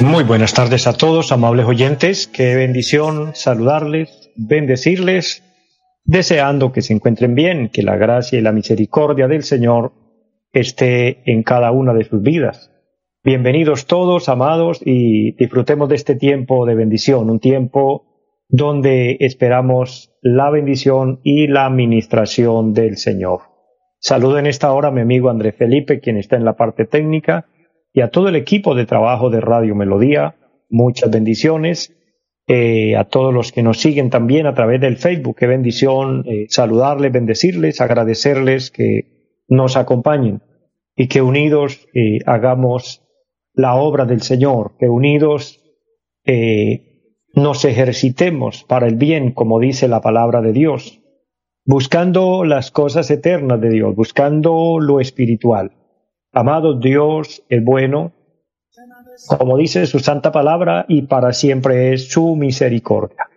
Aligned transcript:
Muy 0.00 0.24
buenas 0.24 0.54
tardes 0.54 0.86
a 0.86 0.92
todos, 0.92 1.32
amables 1.32 1.66
oyentes. 1.66 2.26
Qué 2.26 2.54
bendición 2.54 3.30
saludarles, 3.34 4.30
bendecirles, 4.36 5.42
deseando 6.04 6.72
que 6.72 6.82
se 6.82 6.92
encuentren 6.92 7.34
bien, 7.34 7.70
que 7.70 7.82
la 7.82 7.96
gracia 7.96 8.38
y 8.38 8.42
la 8.42 8.52
misericordia 8.52 9.28
del 9.28 9.42
Señor 9.42 9.92
esté 10.52 11.22
en 11.30 11.42
cada 11.42 11.70
una 11.72 11.94
de 11.94 12.04
sus 12.04 12.22
vidas. 12.22 12.70
Bienvenidos 13.22 13.86
todos, 13.86 14.28
amados, 14.28 14.80
y 14.84 15.32
disfrutemos 15.36 15.88
de 15.88 15.94
este 15.96 16.14
tiempo 16.16 16.66
de 16.66 16.74
bendición, 16.74 17.30
un 17.30 17.40
tiempo 17.40 18.04
donde 18.48 19.16
esperamos 19.20 20.12
la 20.20 20.50
bendición 20.50 21.20
y 21.24 21.46
la 21.46 21.66
administración 21.66 22.74
del 22.74 22.98
Señor. 22.98 23.53
Saludo 24.06 24.38
en 24.38 24.46
esta 24.46 24.70
hora 24.70 24.88
a 24.88 24.90
mi 24.90 25.00
amigo 25.00 25.30
André 25.30 25.52
Felipe, 25.52 25.98
quien 25.98 26.18
está 26.18 26.36
en 26.36 26.44
la 26.44 26.58
parte 26.58 26.84
técnica, 26.84 27.46
y 27.90 28.02
a 28.02 28.10
todo 28.10 28.28
el 28.28 28.36
equipo 28.36 28.74
de 28.74 28.84
trabajo 28.84 29.30
de 29.30 29.40
Radio 29.40 29.74
Melodía. 29.74 30.36
Muchas 30.68 31.10
bendiciones. 31.10 31.96
Eh, 32.46 32.96
a 32.96 33.04
todos 33.04 33.32
los 33.32 33.50
que 33.50 33.62
nos 33.62 33.80
siguen 33.80 34.10
también 34.10 34.46
a 34.46 34.52
través 34.52 34.78
del 34.82 34.98
Facebook. 34.98 35.36
Qué 35.38 35.46
bendición 35.46 36.22
eh, 36.26 36.44
saludarles, 36.50 37.12
bendecirles, 37.12 37.80
agradecerles 37.80 38.70
que 38.70 39.38
nos 39.48 39.78
acompañen 39.78 40.42
y 40.94 41.08
que 41.08 41.22
unidos 41.22 41.88
eh, 41.94 42.18
hagamos 42.26 43.00
la 43.54 43.74
obra 43.74 44.04
del 44.04 44.20
Señor, 44.20 44.72
que 44.78 44.86
unidos 44.86 45.62
nos 47.34 47.64
ejercitemos 47.64 48.64
para 48.64 48.86
el 48.86 48.96
bien, 48.96 49.32
como 49.32 49.60
dice 49.60 49.88
la 49.88 50.02
palabra 50.02 50.42
de 50.42 50.52
Dios, 50.52 51.00
buscando 51.64 52.44
las 52.44 52.70
cosas 52.70 53.10
eternas 53.10 53.60
de 53.60 53.70
Dios, 53.70 53.94
buscando 53.94 54.78
lo 54.78 55.00
espiritual. 55.00 55.72
Amado 56.32 56.78
Dios 56.78 57.42
es 57.48 57.64
bueno, 57.64 58.12
como 59.28 59.56
dice 59.56 59.86
su 59.86 60.00
santa 60.00 60.32
palabra, 60.32 60.84
y 60.88 61.02
para 61.02 61.32
siempre 61.32 61.92
es 61.92 62.10
su 62.10 62.36
misericordia. 62.36 63.28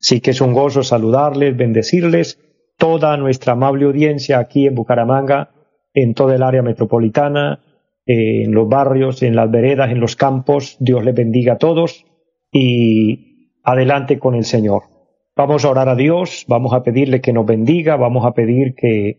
Así 0.00 0.20
que 0.20 0.32
es 0.32 0.40
un 0.40 0.52
gozo 0.52 0.82
saludarles, 0.82 1.56
bendecirles, 1.56 2.38
toda 2.76 3.16
nuestra 3.16 3.52
amable 3.52 3.84
audiencia 3.84 4.38
aquí 4.38 4.66
en 4.66 4.74
Bucaramanga, 4.74 5.50
en 5.94 6.14
toda 6.14 6.34
el 6.34 6.42
área 6.42 6.62
metropolitana, 6.62 7.60
en 8.06 8.52
los 8.52 8.68
barrios, 8.68 9.22
en 9.22 9.36
las 9.36 9.50
veredas, 9.50 9.92
en 9.92 10.00
los 10.00 10.16
campos. 10.16 10.76
Dios 10.80 11.04
les 11.04 11.14
bendiga 11.14 11.54
a 11.54 11.58
todos 11.58 12.04
y 12.50 13.52
adelante 13.62 14.18
con 14.18 14.34
el 14.34 14.44
Señor. 14.44 14.91
Vamos 15.34 15.64
a 15.64 15.70
orar 15.70 15.88
a 15.88 15.96
Dios, 15.96 16.44
vamos 16.46 16.74
a 16.74 16.82
pedirle 16.82 17.22
que 17.22 17.32
nos 17.32 17.46
bendiga, 17.46 17.96
vamos 17.96 18.26
a 18.26 18.34
pedir 18.34 18.74
que 18.74 19.18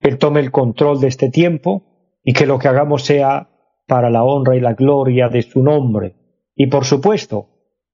Él 0.00 0.18
tome 0.18 0.40
el 0.40 0.50
control 0.50 1.00
de 1.00 1.08
este 1.08 1.30
tiempo 1.30 2.18
y 2.22 2.34
que 2.34 2.46
lo 2.46 2.58
que 2.58 2.68
hagamos 2.68 3.04
sea 3.04 3.48
para 3.86 4.10
la 4.10 4.24
honra 4.24 4.56
y 4.56 4.60
la 4.60 4.74
gloria 4.74 5.28
de 5.28 5.42
su 5.42 5.62
nombre. 5.62 6.16
Y 6.54 6.66
por 6.66 6.84
supuesto, 6.84 7.48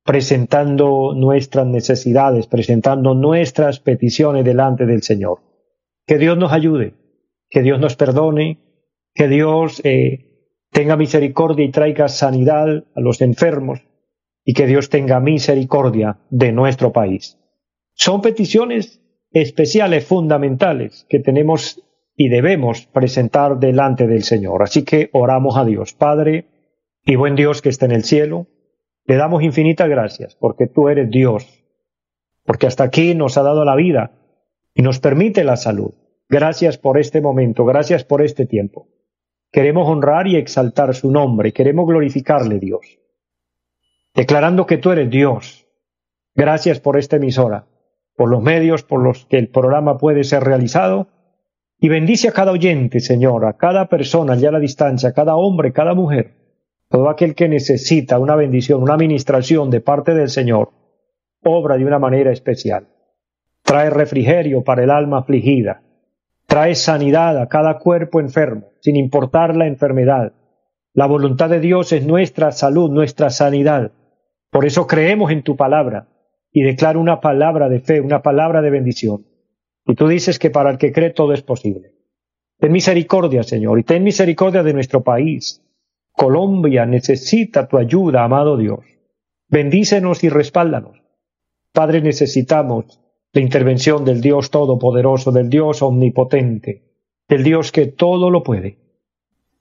presentando 0.05 1.15
nuestras 1.15 1.67
necesidades, 1.67 2.49
presentando 2.49 3.15
nuestras 3.15 3.79
peticiones 3.79 4.45
delante 4.45 4.85
del 4.87 5.03
Señor. 5.03 5.39
Que 6.07 6.19
Dios 6.19 6.37
nos 6.37 6.53
ayude, 6.53 6.95
que 7.49 7.63
Dios 7.63 7.79
nos 7.79 7.95
perdone, 7.95 8.59
que 9.15 9.29
Dios 9.29 9.81
eh, 9.85 10.57
tenga 10.73 10.97
misericordia 10.97 11.65
y 11.65 11.71
traiga 11.71 12.09
sanidad 12.09 12.85
a 12.95 13.01
los 13.01 13.21
enfermos 13.21 13.81
y 14.45 14.55
que 14.55 14.67
Dios 14.67 14.91
tenga 14.91 15.21
misericordia 15.21 16.19
de 16.31 16.51
nuestro 16.51 16.93
país. 16.93 17.40
Son 18.03 18.23
peticiones 18.23 19.03
especiales, 19.31 20.07
fundamentales, 20.07 21.05
que 21.11 21.19
tenemos 21.19 21.83
y 22.17 22.31
debemos 22.31 22.87
presentar 22.87 23.59
delante 23.59 24.07
del 24.07 24.23
Señor. 24.23 24.63
Así 24.63 24.87
que 24.87 25.11
oramos 25.13 25.59
a 25.59 25.67
Dios, 25.67 25.93
Padre 25.93 26.47
y 27.05 27.17
buen 27.17 27.37
Dios 27.37 27.61
que 27.61 27.69
está 27.69 27.85
en 27.85 27.93
el 27.93 28.05
cielo. 28.05 28.47
Le 29.05 29.17
damos 29.17 29.43
infinitas 29.43 29.87
gracias 29.87 30.35
porque 30.35 30.67
tú 30.67 30.89
eres 30.89 31.11
Dios, 31.11 31.63
porque 32.47 32.67
hasta 32.67 32.85
aquí 32.85 33.15
nos 33.15 33.37
ha 33.37 33.43
dado 33.43 33.67
la 33.67 33.77
vida 33.77 34.13
y 34.73 34.81
nos 34.81 34.99
permite 34.99 35.45
la 35.45 35.57
salud. 35.59 35.93
Gracias 36.27 36.79
por 36.79 36.99
este 36.99 37.21
momento, 37.21 37.67
gracias 37.67 38.03
por 38.03 38.23
este 38.23 38.47
tiempo. 38.47 38.89
Queremos 39.53 39.87
honrar 39.87 40.27
y 40.27 40.37
exaltar 40.37 40.95
su 40.95 41.11
nombre, 41.11 41.53
queremos 41.53 41.87
glorificarle 41.87 42.61
Dios, 42.61 42.99
declarando 44.15 44.65
que 44.65 44.79
tú 44.79 44.91
eres 44.91 45.11
Dios. 45.11 45.67
Gracias 46.35 46.81
por 46.81 46.97
esta 46.97 47.17
emisora, 47.17 47.67
por 48.21 48.29
los 48.29 48.43
medios 48.43 48.83
por 48.83 49.03
los 49.03 49.25
que 49.25 49.39
el 49.39 49.49
programa 49.49 49.97
puede 49.97 50.25
ser 50.25 50.45
realizado 50.45 51.09
y 51.79 51.89
bendice 51.89 52.29
a 52.29 52.33
cada 52.33 52.53
oyente, 52.53 53.01
Señor, 53.01 53.47
a 53.47 53.55
cada 53.55 53.89
persona 53.89 54.35
allá 54.35 54.51
a 54.51 54.53
la 54.53 54.59
distancia, 54.59 55.09
a 55.09 55.13
cada 55.15 55.37
hombre, 55.37 55.73
cada 55.73 55.95
mujer, 55.95 56.35
todo 56.91 57.09
aquel 57.09 57.35
que 57.35 57.49
necesita 57.49 58.19
una 58.19 58.37
bendición, 58.37 58.83
una 58.83 58.93
administración 58.93 59.71
de 59.71 59.81
parte 59.81 60.13
del 60.13 60.29
Señor, 60.29 60.69
obra 61.43 61.79
de 61.79 61.87
una 61.87 61.99
manera 61.99 62.31
especial. 62.31 62.89
Trae 63.63 63.89
refrigerio 63.89 64.65
para 64.65 64.85
el 64.85 64.91
alma 64.91 65.21
afligida. 65.21 65.81
Trae 66.45 66.75
sanidad 66.75 67.41
a 67.41 67.49
cada 67.49 67.79
cuerpo 67.79 68.21
enfermo, 68.21 68.67
sin 68.81 68.97
importar 68.97 69.57
la 69.57 69.67
enfermedad. 69.67 70.35
La 70.93 71.07
voluntad 71.07 71.49
de 71.49 71.61
Dios 71.61 71.91
es 71.95 72.05
nuestra 72.05 72.53
salud, 72.53 72.91
nuestra 72.91 73.31
sanidad. 73.31 73.93
Por 74.51 74.67
eso 74.67 74.87
creemos 74.87 75.31
en 75.31 75.43
tu 75.43 75.57
palabra 75.57 76.07
y 76.53 76.63
declaro 76.63 77.01
una 77.01 77.21
palabra 77.21 77.69
de 77.69 77.81
fe, 77.81 78.01
una 78.01 78.23
palabra 78.23 78.63
de 78.63 78.71
bendición. 78.71 79.27
Y 79.87 79.95
tú 79.95 80.09
dices 80.09 80.39
que 80.39 80.51
para 80.51 80.71
el 80.71 80.79
que 80.79 80.93
cree 80.93 81.11
todo 81.11 81.33
es 81.33 81.43
posible. 81.43 81.93
Ten 82.59 82.73
misericordia, 82.73 83.43
Señor, 83.43 83.79
y 83.79 83.85
ten 83.85 84.03
misericordia 84.05 84.63
de 84.63 84.75
nuestro 84.75 85.03
país. 85.03 85.63
Colombia 86.13 86.85
necesita 86.85 87.67
tu 87.67 87.79
ayuda, 87.79 88.25
amado 88.25 88.57
Dios. 88.57 88.81
Bendícenos 89.49 90.23
y 90.23 90.29
respáldanos. 90.29 91.03
Padre, 91.73 92.03
necesitamos 92.03 93.01
la 93.33 93.41
intervención 93.41 94.05
del 94.05 94.21
Dios 94.21 94.51
Todopoderoso, 94.51 95.33
del 95.33 95.49
Dios 95.49 95.83
Omnipotente, 95.83 96.83
del 97.29 97.45
Dios 97.45 97.73
que 97.73 97.87
todo 97.87 98.31
lo 98.31 98.43
puede. 98.43 98.79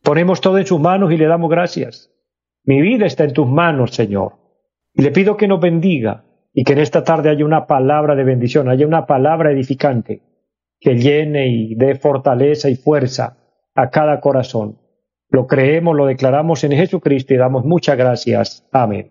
Ponemos 0.04 0.42
todo 0.42 0.58
en 0.58 0.66
sus 0.66 0.80
manos 0.80 1.12
y 1.12 1.18
le 1.18 1.28
damos 1.28 1.50
gracias. 1.50 2.12
Mi 2.64 2.82
vida 2.82 3.06
está 3.06 3.24
en 3.24 3.34
tus 3.34 3.48
manos, 3.48 3.92
Señor. 3.92 4.34
Y 4.94 5.04
le 5.04 5.12
pido 5.12 5.38
que 5.38 5.48
nos 5.48 5.60
bendiga, 5.60 6.26
y 6.60 6.66
que 6.66 6.74
en 6.74 6.80
esta 6.80 7.06
tarde 7.06 7.30
haya 7.30 7.46
una 7.46 7.68
palabra 7.68 8.16
de 8.16 8.26
bendición, 8.26 8.68
haya 8.68 8.86
una 8.86 9.06
palabra 9.06 9.50
edificante 9.50 10.22
que 10.78 10.96
llene 10.96 11.48
y 11.48 11.76
dé 11.76 11.96
fortaleza 11.96 12.70
y 12.70 12.76
fuerza 12.76 13.38
a 13.76 13.90
cada 13.90 14.20
corazón. 14.20 14.78
Lo 15.30 15.48
creemos, 15.48 15.96
lo 15.96 16.06
declaramos 16.06 16.62
en 16.66 16.74
Jesucristo 16.74 17.34
y 17.34 17.38
damos 17.38 17.64
muchas 17.64 17.98
gracias. 17.98 18.68
Amén. 18.74 19.10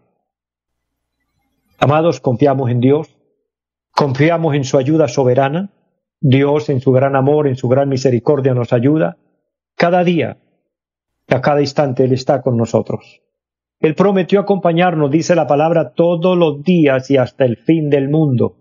Amados, 1.78 2.20
confiamos 2.20 2.70
en 2.70 2.81
Dios, 2.81 3.16
confiamos 3.92 4.54
en 4.54 4.65
su 4.65 4.76
ayuda 4.76 5.09
soberana. 5.09 5.70
Dios 6.20 6.69
en 6.69 6.82
su 6.82 6.92
gran 6.92 7.16
amor, 7.16 7.48
en 7.48 7.56
su 7.56 7.66
gran 7.66 7.88
misericordia 7.88 8.53
nos 8.53 8.75
ayuda. 8.75 9.16
Cada 9.75 10.04
día, 10.04 10.36
a 11.28 11.41
cada 11.41 11.62
instante 11.62 12.04
Él 12.04 12.12
está 12.12 12.42
con 12.42 12.59
nosotros. 12.59 13.22
Él 13.81 13.94
prometió 13.94 14.41
acompañarnos, 14.41 15.10
dice 15.10 15.34
la 15.34 15.47
palabra, 15.47 15.92
todos 15.92 16.36
los 16.36 16.63
días 16.63 17.10
y 17.10 17.16
hasta 17.16 17.45
el 17.45 17.57
fin 17.57 17.91
del 17.91 18.09
mundo. 18.09 18.57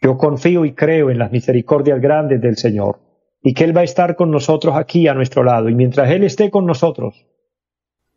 Yo 0.00 0.16
confío 0.16 0.64
y 0.64 0.74
creo 0.74 1.10
en 1.10 1.18
las 1.18 1.30
misericordias 1.30 2.00
grandes 2.00 2.40
del 2.40 2.56
Señor 2.56 3.00
y 3.42 3.54
que 3.54 3.64
Él 3.64 3.76
va 3.76 3.82
a 3.82 3.84
estar 3.84 4.16
con 4.16 4.30
nosotros 4.30 4.74
aquí 4.76 5.06
a 5.06 5.14
nuestro 5.14 5.44
lado. 5.44 5.68
Y 5.68 5.74
mientras 5.74 6.10
Él 6.10 6.24
esté 6.24 6.50
con 6.50 6.64
nosotros, 6.64 7.26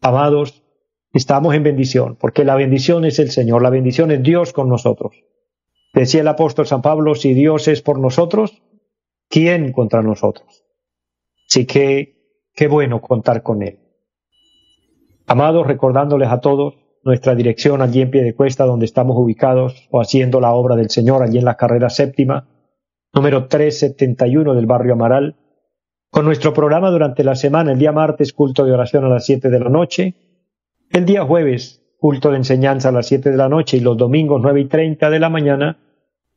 amados, 0.01 0.63
estamos 1.13 1.53
en 1.53 1.63
bendición, 1.63 2.15
porque 2.15 2.45
la 2.45 2.55
bendición 2.55 3.05
es 3.05 3.19
el 3.19 3.29
Señor, 3.31 3.61
la 3.61 3.69
bendición 3.69 4.11
es 4.11 4.23
Dios 4.23 4.53
con 4.53 4.69
nosotros. 4.69 5.23
Decía 5.93 6.21
el 6.21 6.27
apóstol 6.27 6.65
San 6.65 6.81
Pablo, 6.81 7.15
si 7.15 7.33
Dios 7.33 7.67
es 7.67 7.81
por 7.81 7.99
nosotros, 7.99 8.61
¿quién 9.29 9.71
contra 9.73 10.01
nosotros? 10.01 10.65
Así 11.47 11.65
que 11.65 12.47
qué 12.53 12.67
bueno 12.67 13.01
contar 13.01 13.43
con 13.43 13.63
Él. 13.63 13.84
Amados, 15.27 15.65
recordándoles 15.65 16.29
a 16.29 16.39
todos 16.39 16.75
nuestra 17.03 17.35
dirección 17.35 17.81
allí 17.81 18.01
en 18.01 18.11
pie 18.11 18.23
de 18.23 18.35
cuesta 18.35 18.65
donde 18.65 18.85
estamos 18.85 19.17
ubicados 19.17 19.87
o 19.91 20.01
haciendo 20.01 20.39
la 20.39 20.53
obra 20.53 20.75
del 20.75 20.89
Señor 20.89 21.23
allí 21.23 21.37
en 21.37 21.45
la 21.45 21.55
carrera 21.55 21.89
séptima, 21.89 22.47
número 23.13 23.47
371 23.47 24.53
del 24.53 24.65
barrio 24.65 24.93
Amaral, 24.93 25.35
con 26.09 26.25
nuestro 26.25 26.53
programa 26.53 26.91
durante 26.91 27.23
la 27.23 27.35
semana, 27.35 27.71
el 27.71 27.79
día 27.79 27.91
martes, 27.91 28.33
culto 28.33 28.65
de 28.65 28.71
oración 28.71 29.05
a 29.05 29.09
las 29.09 29.25
7 29.25 29.49
de 29.49 29.59
la 29.59 29.69
noche, 29.69 30.15
El 30.91 31.05
día 31.05 31.23
jueves, 31.25 31.83
culto 31.99 32.29
de 32.29 32.37
enseñanza 32.37 32.89
a 32.89 32.91
las 32.91 33.07
7 33.07 33.31
de 33.31 33.37
la 33.37 33.49
noche 33.49 33.77
y 33.77 33.79
los 33.79 33.97
domingos 33.97 34.39
9 34.41 34.61
y 34.61 34.65
30 34.65 35.09
de 35.09 35.19
la 35.19 35.29
mañana 35.29 35.79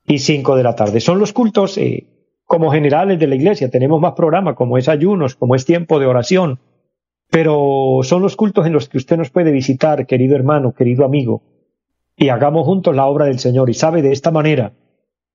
y 0.06 0.19
5 0.19 0.56
de 0.56 0.62
la 0.62 0.75
tarde. 0.75 1.00
Son 1.00 1.19
los 1.19 1.32
cultos 1.32 1.76
eh, 1.76 2.06
como 2.44 2.70
generales 2.70 3.19
de 3.19 3.26
la 3.26 3.35
iglesia. 3.35 3.70
Tenemos 3.70 4.00
más 4.00 4.14
programas 4.14 4.55
como 4.55 4.79
es 4.79 4.88
ayunos, 4.88 5.35
como 5.35 5.55
es 5.55 5.67
tiempo 5.67 6.00
de 6.00 6.06
oración. 6.06 6.58
Pero 7.30 8.00
son 8.02 8.22
los 8.22 8.36
cultos 8.36 8.66
en 8.66 8.72
los 8.72 8.88
que 8.88 8.98
usted 8.98 9.16
nos 9.16 9.30
puede 9.30 9.50
visitar, 9.50 10.06
querido 10.06 10.34
hermano, 10.34 10.72
querido 10.72 11.04
amigo, 11.04 11.42
y 12.16 12.30
hagamos 12.30 12.64
juntos 12.64 12.96
la 12.96 13.06
obra 13.06 13.26
del 13.26 13.38
Señor. 13.38 13.70
Y 13.70 13.75
sabe, 13.75 14.02
de 14.02 14.12
esta 14.12 14.30
manera 14.30 14.72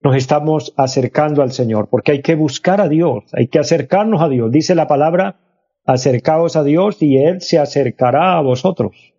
nos 0.01 0.15
estamos 0.17 0.73
acercando 0.75 1.41
al 1.41 1.53
Señor, 1.53 1.87
porque 1.89 2.11
hay 2.11 2.21
que 2.21 2.35
buscar 2.35 2.81
a 2.81 2.89
Dios, 2.89 3.23
hay 3.31 3.47
que 3.47 3.59
acercarnos 3.59 4.21
a 4.21 4.27
Dios. 4.27 4.51
Dice 4.51 4.75
la 4.75 4.87
palabra, 4.87 5.37
acercaos 5.85 6.55
a 6.55 6.63
Dios 6.63 7.01
y 7.01 7.17
Él 7.17 7.41
se 7.41 7.57
acercará 7.57 8.37
a 8.37 8.41
vosotros. 8.41 9.13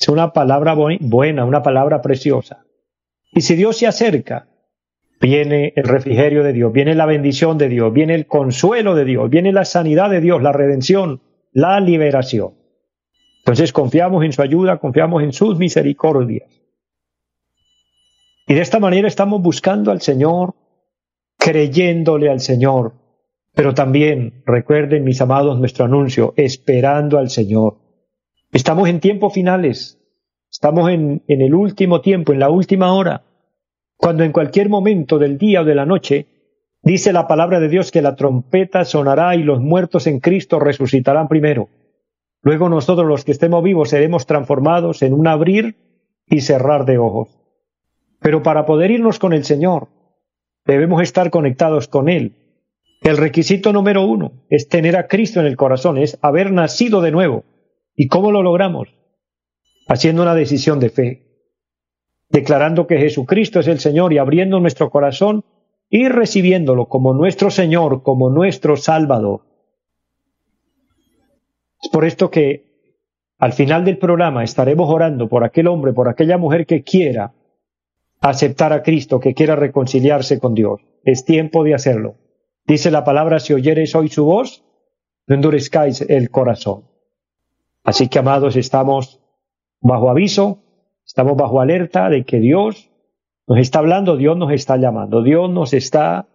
Es 0.00 0.08
una 0.08 0.32
palabra 0.32 0.74
buena, 0.74 1.44
una 1.44 1.62
palabra 1.62 2.00
preciosa. 2.00 2.64
Y 3.32 3.42
si 3.42 3.56
Dios 3.56 3.76
se 3.76 3.86
acerca, 3.86 4.48
viene 5.20 5.72
el 5.76 5.84
refrigerio 5.84 6.42
de 6.42 6.52
Dios, 6.52 6.72
viene 6.72 6.94
la 6.94 7.06
bendición 7.06 7.58
de 7.58 7.68
Dios, 7.68 7.92
viene 7.92 8.14
el 8.14 8.26
consuelo 8.26 8.94
de 8.94 9.04
Dios, 9.04 9.28
viene 9.28 9.52
la 9.52 9.64
sanidad 9.64 10.10
de 10.10 10.20
Dios, 10.20 10.42
la 10.42 10.52
redención, 10.52 11.20
la 11.54 11.80
liberación. 11.80 12.52
Entonces 13.38 13.72
confiamos 13.72 14.24
en 14.24 14.32
su 14.32 14.42
ayuda, 14.42 14.78
confiamos 14.78 15.22
en 15.22 15.32
sus 15.32 15.56
misericordias. 15.56 16.50
Y 18.46 18.54
de 18.54 18.60
esta 18.60 18.78
manera 18.78 19.08
estamos 19.08 19.40
buscando 19.40 19.90
al 19.90 20.02
Señor, 20.02 20.54
creyéndole 21.38 22.28
al 22.28 22.40
Señor, 22.40 22.92
pero 23.54 23.72
también, 23.72 24.42
recuerden 24.44 25.04
mis 25.04 25.20
amados 25.20 25.58
nuestro 25.58 25.84
anuncio, 25.84 26.34
esperando 26.36 27.18
al 27.18 27.30
Señor. 27.30 27.78
Estamos 28.52 28.88
en 28.88 29.00
tiempos 29.00 29.32
finales, 29.32 30.00
estamos 30.50 30.90
en, 30.90 31.22
en 31.28 31.40
el 31.40 31.54
último 31.54 32.00
tiempo, 32.00 32.32
en 32.32 32.40
la 32.40 32.50
última 32.50 32.92
hora, 32.92 33.22
cuando 33.96 34.24
en 34.24 34.32
cualquier 34.32 34.68
momento 34.68 35.18
del 35.18 35.38
día 35.38 35.62
o 35.62 35.64
de 35.64 35.74
la 35.74 35.86
noche 35.86 36.26
dice 36.84 37.12
la 37.12 37.26
palabra 37.26 37.60
de 37.60 37.68
Dios 37.68 37.90
que 37.90 38.02
la 38.02 38.14
trompeta 38.14 38.84
sonará 38.84 39.34
y 39.36 39.42
los 39.42 39.60
muertos 39.60 40.06
en 40.06 40.20
Cristo 40.20 40.60
resucitarán 40.60 41.28
primero. 41.28 41.68
Luego 42.42 42.68
nosotros 42.68 43.08
los 43.08 43.24
que 43.24 43.32
estemos 43.32 43.64
vivos 43.64 43.88
seremos 43.88 44.26
transformados 44.26 45.02
en 45.02 45.14
un 45.14 45.26
abrir 45.26 45.76
y 46.28 46.42
cerrar 46.42 46.84
de 46.84 46.98
ojos. 46.98 47.28
Pero 48.20 48.42
para 48.42 48.66
poder 48.66 48.90
irnos 48.90 49.18
con 49.18 49.32
el 49.32 49.44
Señor, 49.44 49.88
debemos 50.66 51.02
estar 51.02 51.30
conectados 51.30 51.88
con 51.88 52.08
Él. 52.08 52.36
El 53.02 53.16
requisito 53.16 53.72
número 53.72 54.06
uno 54.06 54.46
es 54.48 54.68
tener 54.68 54.96
a 54.96 55.08
Cristo 55.08 55.40
en 55.40 55.46
el 55.46 55.56
corazón, 55.56 55.98
es 55.98 56.18
haber 56.22 56.52
nacido 56.52 57.00
de 57.00 57.10
nuevo. 57.10 57.44
¿Y 57.94 58.08
cómo 58.08 58.30
lo 58.30 58.42
logramos? 58.42 58.88
Haciendo 59.88 60.22
una 60.22 60.34
decisión 60.34 60.80
de 60.80 60.90
fe, 60.90 61.24
declarando 62.30 62.86
que 62.86 62.98
Jesucristo 62.98 63.60
es 63.60 63.68
el 63.68 63.78
Señor 63.78 64.12
y 64.12 64.18
abriendo 64.18 64.58
nuestro 64.58 64.90
corazón 64.90 65.44
y 65.94 66.08
recibiéndolo 66.08 66.88
como 66.88 67.14
nuestro 67.14 67.52
Señor, 67.52 68.02
como 68.02 68.28
nuestro 68.28 68.76
Salvador. 68.76 69.42
Es 71.80 71.88
por 71.88 72.04
esto 72.04 72.32
que 72.32 72.64
al 73.38 73.52
final 73.52 73.84
del 73.84 73.98
programa 73.98 74.42
estaremos 74.42 74.90
orando 74.90 75.28
por 75.28 75.44
aquel 75.44 75.68
hombre, 75.68 75.92
por 75.92 76.08
aquella 76.08 76.36
mujer 76.36 76.66
que 76.66 76.82
quiera 76.82 77.32
aceptar 78.20 78.72
a 78.72 78.82
Cristo, 78.82 79.20
que 79.20 79.34
quiera 79.34 79.54
reconciliarse 79.54 80.40
con 80.40 80.54
Dios. 80.54 80.80
Es 81.04 81.24
tiempo 81.24 81.62
de 81.62 81.74
hacerlo. 81.74 82.16
Dice 82.66 82.90
la 82.90 83.04
palabra, 83.04 83.38
si 83.38 83.52
oyeres 83.52 83.94
hoy 83.94 84.08
su 84.08 84.24
voz, 84.24 84.64
no 85.28 85.36
endurezcáis 85.36 86.00
el 86.00 86.28
corazón. 86.28 86.88
Así 87.84 88.08
que, 88.08 88.18
amados, 88.18 88.56
estamos 88.56 89.20
bajo 89.80 90.10
aviso, 90.10 90.58
estamos 91.06 91.36
bajo 91.36 91.60
alerta 91.60 92.08
de 92.08 92.24
que 92.24 92.40
Dios 92.40 92.90
nos 93.46 93.58
está 93.58 93.80
hablando, 93.80 94.16
Dios 94.16 94.36
nos 94.36 94.52
está 94.52 94.76
llamando, 94.76 95.22
Dios 95.22 95.50
nos 95.50 95.74
está 95.74 96.26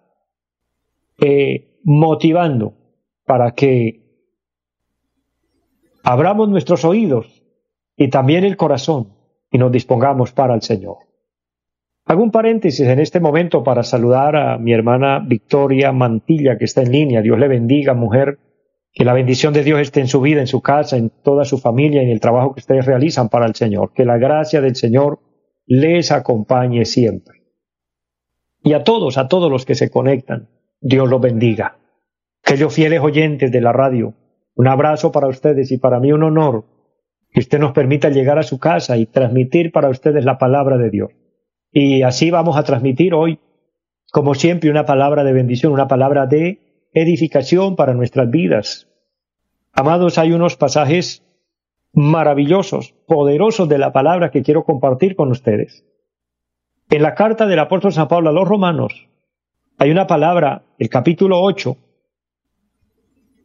eh, 1.19 1.79
motivando 1.83 2.73
para 3.25 3.51
que 3.51 4.01
abramos 6.03 6.49
nuestros 6.49 6.85
oídos 6.85 7.43
y 7.95 8.09
también 8.09 8.43
el 8.43 8.57
corazón 8.57 9.13
y 9.51 9.57
nos 9.57 9.71
dispongamos 9.71 10.31
para 10.31 10.53
el 10.53 10.61
Señor. 10.61 10.97
Hago 12.05 12.23
un 12.23 12.31
paréntesis 12.31 12.87
en 12.87 12.99
este 12.99 13.19
momento 13.19 13.63
para 13.63 13.83
saludar 13.83 14.35
a 14.35 14.57
mi 14.57 14.73
hermana 14.73 15.19
Victoria 15.19 15.91
Mantilla, 15.91 16.57
que 16.57 16.65
está 16.65 16.81
en 16.81 16.91
línea. 16.91 17.21
Dios 17.21 17.37
le 17.37 17.47
bendiga, 17.47 17.93
mujer. 17.93 18.39
Que 18.91 19.05
la 19.05 19.13
bendición 19.13 19.53
de 19.53 19.63
Dios 19.63 19.79
esté 19.79 19.99
en 19.99 20.07
su 20.07 20.19
vida, 20.19 20.41
en 20.41 20.47
su 20.47 20.61
casa, 20.61 20.97
en 20.97 21.11
toda 21.11 21.45
su 21.45 21.59
familia 21.59 22.01
en 22.01 22.09
el 22.09 22.19
trabajo 22.19 22.55
que 22.55 22.61
ustedes 22.61 22.87
realizan 22.87 23.29
para 23.29 23.45
el 23.45 23.53
Señor. 23.53 23.91
Que 23.93 24.05
la 24.05 24.17
gracia 24.17 24.59
del 24.59 24.75
Señor 24.75 25.19
les 25.69 26.11
acompañe 26.11 26.83
siempre. 26.83 27.43
Y 28.63 28.73
a 28.73 28.83
todos, 28.83 29.19
a 29.19 29.27
todos 29.27 29.51
los 29.51 29.67
que 29.67 29.75
se 29.75 29.91
conectan, 29.91 30.49
Dios 30.81 31.07
los 31.07 31.21
bendiga. 31.21 31.77
Aquellos 32.43 32.73
fieles 32.73 33.01
oyentes 33.01 33.51
de 33.51 33.61
la 33.61 33.71
radio, 33.71 34.15
un 34.55 34.67
abrazo 34.67 35.11
para 35.11 35.27
ustedes 35.27 35.71
y 35.71 35.77
para 35.77 35.99
mí 35.99 36.11
un 36.11 36.23
honor 36.23 36.65
que 37.29 37.41
usted 37.41 37.59
nos 37.59 37.73
permita 37.73 38.09
llegar 38.09 38.39
a 38.39 38.43
su 38.43 38.57
casa 38.57 38.97
y 38.97 39.05
transmitir 39.05 39.71
para 39.71 39.89
ustedes 39.89 40.25
la 40.25 40.39
palabra 40.39 40.79
de 40.79 40.89
Dios. 40.89 41.11
Y 41.71 42.01
así 42.01 42.31
vamos 42.31 42.57
a 42.57 42.63
transmitir 42.63 43.13
hoy, 43.13 43.39
como 44.11 44.33
siempre, 44.33 44.71
una 44.71 44.87
palabra 44.87 45.23
de 45.23 45.33
bendición, 45.33 45.71
una 45.71 45.87
palabra 45.87 46.25
de 46.25 46.87
edificación 46.93 47.75
para 47.75 47.93
nuestras 47.93 48.31
vidas. 48.31 48.87
Amados, 49.71 50.17
hay 50.17 50.31
unos 50.31 50.55
pasajes 50.55 51.23
maravillosos, 51.93 52.93
poderosos 53.07 53.67
de 53.67 53.77
la 53.77 53.91
palabra 53.91 54.31
que 54.31 54.43
quiero 54.43 54.63
compartir 54.63 55.15
con 55.15 55.31
ustedes. 55.31 55.85
En 56.89 57.03
la 57.03 57.15
carta 57.15 57.45
del 57.45 57.59
apóstol 57.59 57.93
San 57.93 58.07
Pablo 58.07 58.29
a 58.29 58.33
los 58.33 58.47
romanos 58.47 59.07
hay 59.77 59.91
una 59.91 60.07
palabra, 60.07 60.65
el 60.77 60.89
capítulo 60.89 61.41
8, 61.41 61.77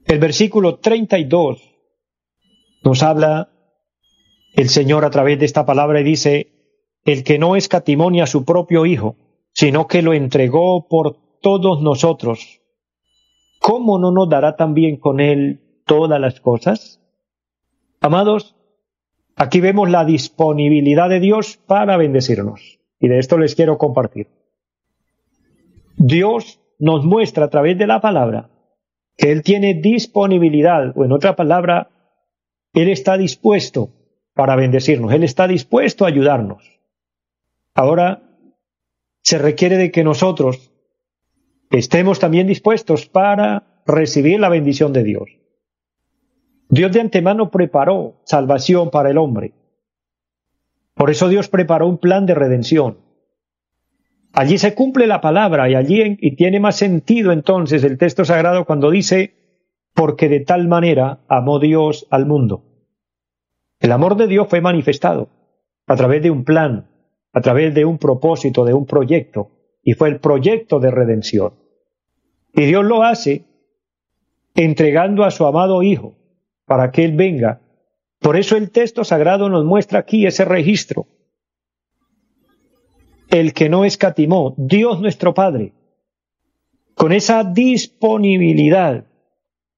el 0.07 0.19
versículo 0.19 0.79
32, 0.79 1.63
nos 2.83 3.03
habla 3.03 3.51
el 4.55 4.69
Señor 4.69 5.05
a 5.05 5.11
través 5.11 5.39
de 5.39 5.47
esta 5.47 5.65
palabra 5.65 6.01
y 6.01 6.05
dice, 6.05 6.49
el 7.05 7.23
que 7.23 7.39
no 7.39 7.57
escatimonia 7.57 8.25
a 8.25 8.27
su 8.27 8.45
propio 8.45 8.87
Hijo, 8.87 9.17
sino 9.53 9.87
que 9.87 10.03
lo 10.03 10.13
entregó 10.13 10.89
por 10.89 11.17
todos 11.41 11.81
nosotros, 11.83 12.61
¿cómo 13.61 13.99
no 13.99 14.11
nos 14.11 14.29
dará 14.29 14.57
también 14.57 14.97
con 14.97 15.21
él 15.21 15.83
todas 15.87 16.21
las 16.21 16.41
cosas? 16.41 17.01
Amados, 18.05 18.55
aquí 19.35 19.61
vemos 19.61 19.89
la 19.89 20.05
disponibilidad 20.05 21.09
de 21.09 21.21
Dios 21.21 21.57
para 21.57 21.97
bendecirnos, 21.97 22.79
y 23.01 23.09
de 23.09 23.19
esto 23.19 23.39
les 23.39 23.55
quiero 23.55 23.79
compartir. 23.79 24.29
Dios 25.97 26.61
nos 26.79 27.07
muestra 27.07 27.47
a 27.47 27.49
través 27.49 27.79
de 27.79 27.87
la 27.87 28.03
palabra 28.03 28.51
que 29.17 29.33
Él 29.33 29.43
tiene 29.43 29.73
disponibilidad, 29.73 30.93
o 30.95 31.07
en 31.07 31.13
otra 31.13 31.35
palabra, 31.35 31.89
Él 32.75 32.91
está 32.91 33.17
dispuesto 33.17 33.89
para 34.35 34.55
bendecirnos, 34.55 35.11
Él 35.11 35.25
está 35.25 35.49
dispuesto 35.49 36.05
a 36.05 36.09
ayudarnos. 36.09 36.79
Ahora 37.75 38.23
se 39.23 39.39
requiere 39.39 39.79
de 39.79 39.91
que 39.91 40.05
nosotros 40.05 40.73
estemos 41.71 42.19
también 42.19 42.49
dispuestos 42.49 43.07
para 43.07 43.83
recibir 43.87 44.41
la 44.41 44.51
bendición 44.51 44.93
de 44.93 45.05
Dios. 45.05 45.44
Dios 46.69 46.93
de 46.93 47.01
antemano 47.01 47.51
preparó 47.51 48.21
salvación 48.25 48.91
para 48.91 49.11
el 49.11 49.19
hombre. 49.19 49.53
Por 50.95 51.11
eso 51.11 51.29
Dios 51.29 51.49
preparó 51.49 51.87
un 51.87 51.99
plan 51.99 52.27
de 52.27 52.35
redención. 52.35 52.99
Allí 54.33 54.59
se 54.59 54.75
cumple 54.75 55.07
la 55.07 55.21
palabra 55.21 55.69
y 55.69 55.75
allí 55.75 56.17
y 56.21 56.37
tiene 56.37 56.61
más 56.61 56.77
sentido 56.77 57.33
entonces 57.33 57.85
el 57.85 57.99
texto 57.99 58.25
sagrado 58.25 58.65
cuando 58.65 58.91
dice, 58.91 59.35
porque 59.95 60.29
de 60.29 60.41
tal 60.41 60.67
manera 60.67 61.21
amó 61.29 61.61
Dios 61.61 62.07
al 62.11 62.27
mundo. 62.27 62.65
El 63.79 63.93
amor 63.93 64.17
de 64.17 64.27
Dios 64.27 64.49
fue 64.49 64.61
manifestado 64.61 65.29
a 65.87 65.95
través 65.95 66.23
de 66.23 66.31
un 66.31 66.45
plan, 66.45 66.91
a 67.33 67.41
través 67.41 67.75
de 67.75 67.85
un 67.85 67.99
propósito, 67.99 68.65
de 68.65 68.75
un 68.75 68.87
proyecto, 68.87 69.51
y 69.83 69.93
fue 69.93 70.09
el 70.09 70.19
proyecto 70.19 70.81
de 70.81 70.91
redención. 70.91 71.55
Y 72.53 72.65
Dios 72.65 72.85
lo 72.85 73.03
hace 73.03 73.45
entregando 74.55 75.25
a 75.25 75.31
su 75.31 75.45
amado 75.45 75.83
Hijo 75.83 76.17
para 76.67 76.91
que 76.91 77.05
Él 77.05 77.13
venga. 77.13 77.61
Por 78.21 78.37
eso 78.37 78.57
el 78.57 78.71
texto 78.71 79.05
sagrado 79.05 79.49
nos 79.49 79.65
muestra 79.65 79.99
aquí 80.01 80.27
ese 80.27 80.45
registro. 80.45 81.07
El 83.29 83.53
que 83.53 83.69
no 83.69 83.85
escatimó, 83.85 84.55
Dios 84.57 85.01
nuestro 85.01 85.35
Padre, 85.35 85.73
con 86.95 87.13
esa 87.13 87.45
disponibilidad. 87.45 89.05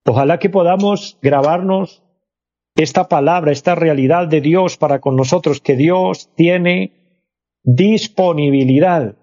Ojalá 0.04 0.38
que 0.38 0.50
podamos 0.50 1.18
grabarnos 1.22 2.02
esta 2.76 3.08
palabra, 3.08 3.52
esta 3.52 3.74
realidad 3.74 4.28
de 4.28 4.40
Dios 4.40 4.76
para 4.76 5.00
con 5.00 5.16
nosotros, 5.16 5.60
que 5.60 5.76
Dios 5.76 6.30
tiene 6.34 6.92
disponibilidad. 7.62 9.16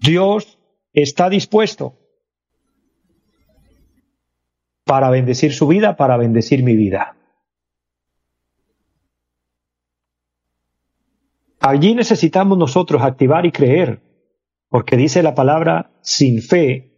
Dios 0.00 0.58
está 0.92 1.28
dispuesto 1.28 2.03
para 4.84 5.10
bendecir 5.10 5.52
su 5.52 5.66
vida, 5.66 5.96
para 5.96 6.16
bendecir 6.16 6.62
mi 6.62 6.76
vida. 6.76 7.16
Allí 11.60 11.94
necesitamos 11.94 12.58
nosotros 12.58 13.02
activar 13.02 13.46
y 13.46 13.52
creer, 13.52 14.02
porque 14.68 14.96
dice 14.96 15.22
la 15.22 15.34
palabra, 15.34 15.92
sin 16.02 16.42
fe 16.42 16.92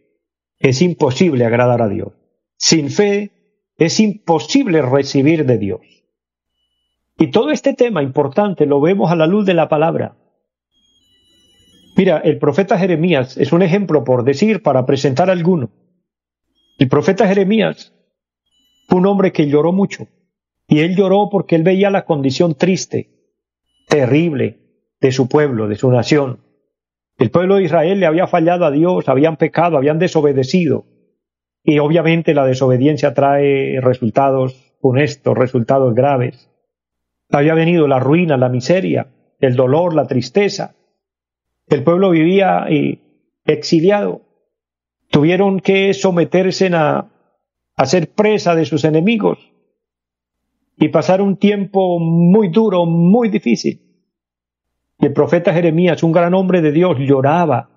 es 0.59 0.81
imposible 0.81 1.45
agradar 1.45 1.81
a 1.81 1.87
Dios. 1.87 2.11
Sin 2.57 2.89
fe 2.89 3.31
es 3.77 3.99
imposible 4.01 4.81
recibir 4.81 5.45
de 5.45 5.57
Dios. 5.57 5.81
Y 7.17 7.31
todo 7.31 7.51
este 7.51 7.73
tema 7.73 8.03
importante 8.03 8.65
lo 8.65 8.81
vemos 8.81 9.09
a 9.09 9.15
la 9.15 9.25
luz 9.25 9.45
de 9.45 9.53
la 9.53 9.69
palabra. 9.69 10.17
Mira, 11.95 12.17
el 12.17 12.37
profeta 12.37 12.77
Jeremías 12.77 13.37
es 13.37 13.53
un 13.53 13.61
ejemplo 13.61 14.03
por 14.03 14.23
decir, 14.23 14.61
para 14.61 14.85
presentar 14.85 15.29
alguno 15.29 15.69
el 16.77 16.89
profeta 16.89 17.27
Jeremías 17.27 17.93
fue 18.87 18.99
un 18.99 19.07
hombre 19.07 19.31
que 19.31 19.47
lloró 19.47 19.71
mucho. 19.71 20.07
Y 20.67 20.79
él 20.79 20.95
lloró 20.95 21.29
porque 21.31 21.55
él 21.55 21.63
veía 21.63 21.89
la 21.89 22.05
condición 22.05 22.55
triste, 22.55 23.09
terrible 23.87 24.59
de 24.99 25.11
su 25.11 25.27
pueblo, 25.29 25.67
de 25.67 25.75
su 25.75 25.89
nación. 25.89 26.41
El 27.17 27.31
pueblo 27.31 27.55
de 27.55 27.63
Israel 27.63 27.99
le 27.99 28.05
había 28.05 28.27
fallado 28.27 28.65
a 28.65 28.71
Dios, 28.71 29.09
habían 29.09 29.37
pecado, 29.37 29.77
habían 29.77 29.97
desobedecido. 29.97 30.85
Y 31.63 31.79
obviamente 31.79 32.33
la 32.33 32.45
desobediencia 32.45 33.13
trae 33.13 33.79
resultados 33.81 34.75
funestos, 34.79 35.37
resultados 35.37 35.95
graves. 35.95 36.49
Había 37.29 37.55
venido 37.55 37.87
la 37.87 37.99
ruina, 37.99 38.37
la 38.37 38.49
miseria, 38.49 39.07
el 39.39 39.55
dolor, 39.55 39.95
la 39.95 40.05
tristeza. 40.05 40.75
El 41.67 41.83
pueblo 41.83 42.11
vivía 42.11 42.65
eh, 42.69 42.99
exiliado. 43.45 44.21
Tuvieron 45.09 45.59
que 45.59 45.93
someterse 45.93 46.69
a, 46.73 47.07
a 47.75 47.85
ser 47.85 48.09
presa 48.09 48.55
de 48.55 48.65
sus 48.65 48.83
enemigos 48.83 49.51
y 50.77 50.89
pasar 50.89 51.21
un 51.21 51.37
tiempo 51.37 51.99
muy 51.99 52.49
duro, 52.49 52.85
muy 52.85 53.29
difícil. 53.29 53.81
Y 54.99 55.05
el 55.05 55.13
profeta 55.13 55.53
Jeremías, 55.53 56.03
un 56.03 56.11
gran 56.11 56.33
hombre 56.33 56.61
de 56.61 56.71
Dios, 56.71 56.97
lloraba, 56.99 57.69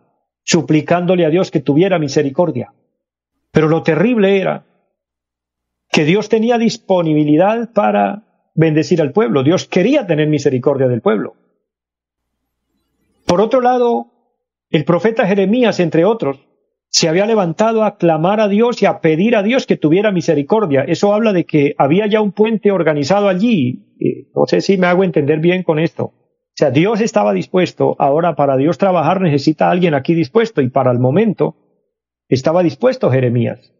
suplicándole 0.43 1.25
a 1.25 1.31
Dios 1.31 1.51
que 1.51 1.61
tuviera 1.61 1.99
misericordia. 1.99 2.73
Pero 3.51 3.69
lo 3.69 3.83
terrible 3.83 4.41
era 4.41 4.67
que 5.91 6.05
Dios 6.05 6.29
tenía 6.29 6.57
disponibilidad 6.57 7.73
para 7.73 8.51
bendecir 8.55 9.01
al 9.01 9.13
pueblo. 9.13 9.43
Dios 9.43 9.67
quería 9.67 10.07
tener 10.07 10.29
misericordia 10.29 10.89
del 10.89 11.01
pueblo. 11.01 11.35
Por 13.27 13.41
otro 13.41 13.61
lado, 13.61 14.07
el 14.71 14.85
profeta 14.85 15.27
Jeremías, 15.27 15.81
entre 15.81 16.05
otros, 16.05 16.47
se 16.93 17.09
había 17.09 17.25
levantado 17.25 17.85
a 17.85 17.97
clamar 17.97 18.41
a 18.41 18.49
Dios 18.49 18.83
y 18.83 18.87
a 18.87 19.01
pedir 19.01 19.37
a 19.37 19.45
Dios 19.45 19.65
que 19.65 19.77
tuviera 19.77 20.11
misericordia. 20.11 20.83
Eso 20.83 21.15
habla 21.15 21.33
de 21.33 21.45
que 21.45 21.75
había 21.79 22.09
ya 22.09 22.21
un 22.21 22.33
puente 22.33 22.73
organizado 22.73 23.29
allí. 23.29 23.87
No 24.35 24.47
sé 24.47 24.61
si 24.61 24.77
me 24.77 24.89
hago 24.89 25.05
entender 25.05 25.39
bien 25.39 25.63
con 25.63 25.79
esto. 25.79 26.05
O 26.05 26.57
sea, 26.57 26.73
Dios 26.73 27.01
estaba 27.01 27.33
dispuesto. 27.33 27.95
Ahora, 28.01 28.35
para 28.35 28.57
Dios 28.57 28.77
trabajar 28.77 29.21
necesita 29.21 29.71
alguien 29.71 29.95
aquí 29.95 30.15
dispuesto. 30.15 30.63
Y 30.63 30.69
para 30.69 30.91
el 30.91 30.99
momento 30.99 31.55
estaba 32.29 32.65
dispuesto 32.65 33.09
Jeremías. 33.09 33.73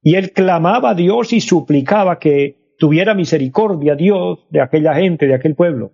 Y 0.00 0.14
él 0.14 0.32
clamaba 0.32 0.90
a 0.90 0.94
Dios 0.94 1.34
y 1.34 1.42
suplicaba 1.42 2.18
que 2.18 2.74
tuviera 2.78 3.14
misericordia 3.14 3.96
Dios 3.96 4.46
de 4.48 4.62
aquella 4.62 4.94
gente, 4.94 5.26
de 5.26 5.34
aquel 5.34 5.54
pueblo. 5.54 5.92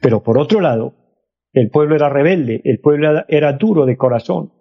Pero 0.00 0.22
por 0.22 0.38
otro 0.38 0.60
lado, 0.60 0.94
el 1.52 1.68
pueblo 1.70 1.96
era 1.96 2.08
rebelde, 2.10 2.60
el 2.64 2.78
pueblo 2.78 3.24
era 3.26 3.52
duro 3.54 3.86
de 3.86 3.96
corazón. 3.96 4.52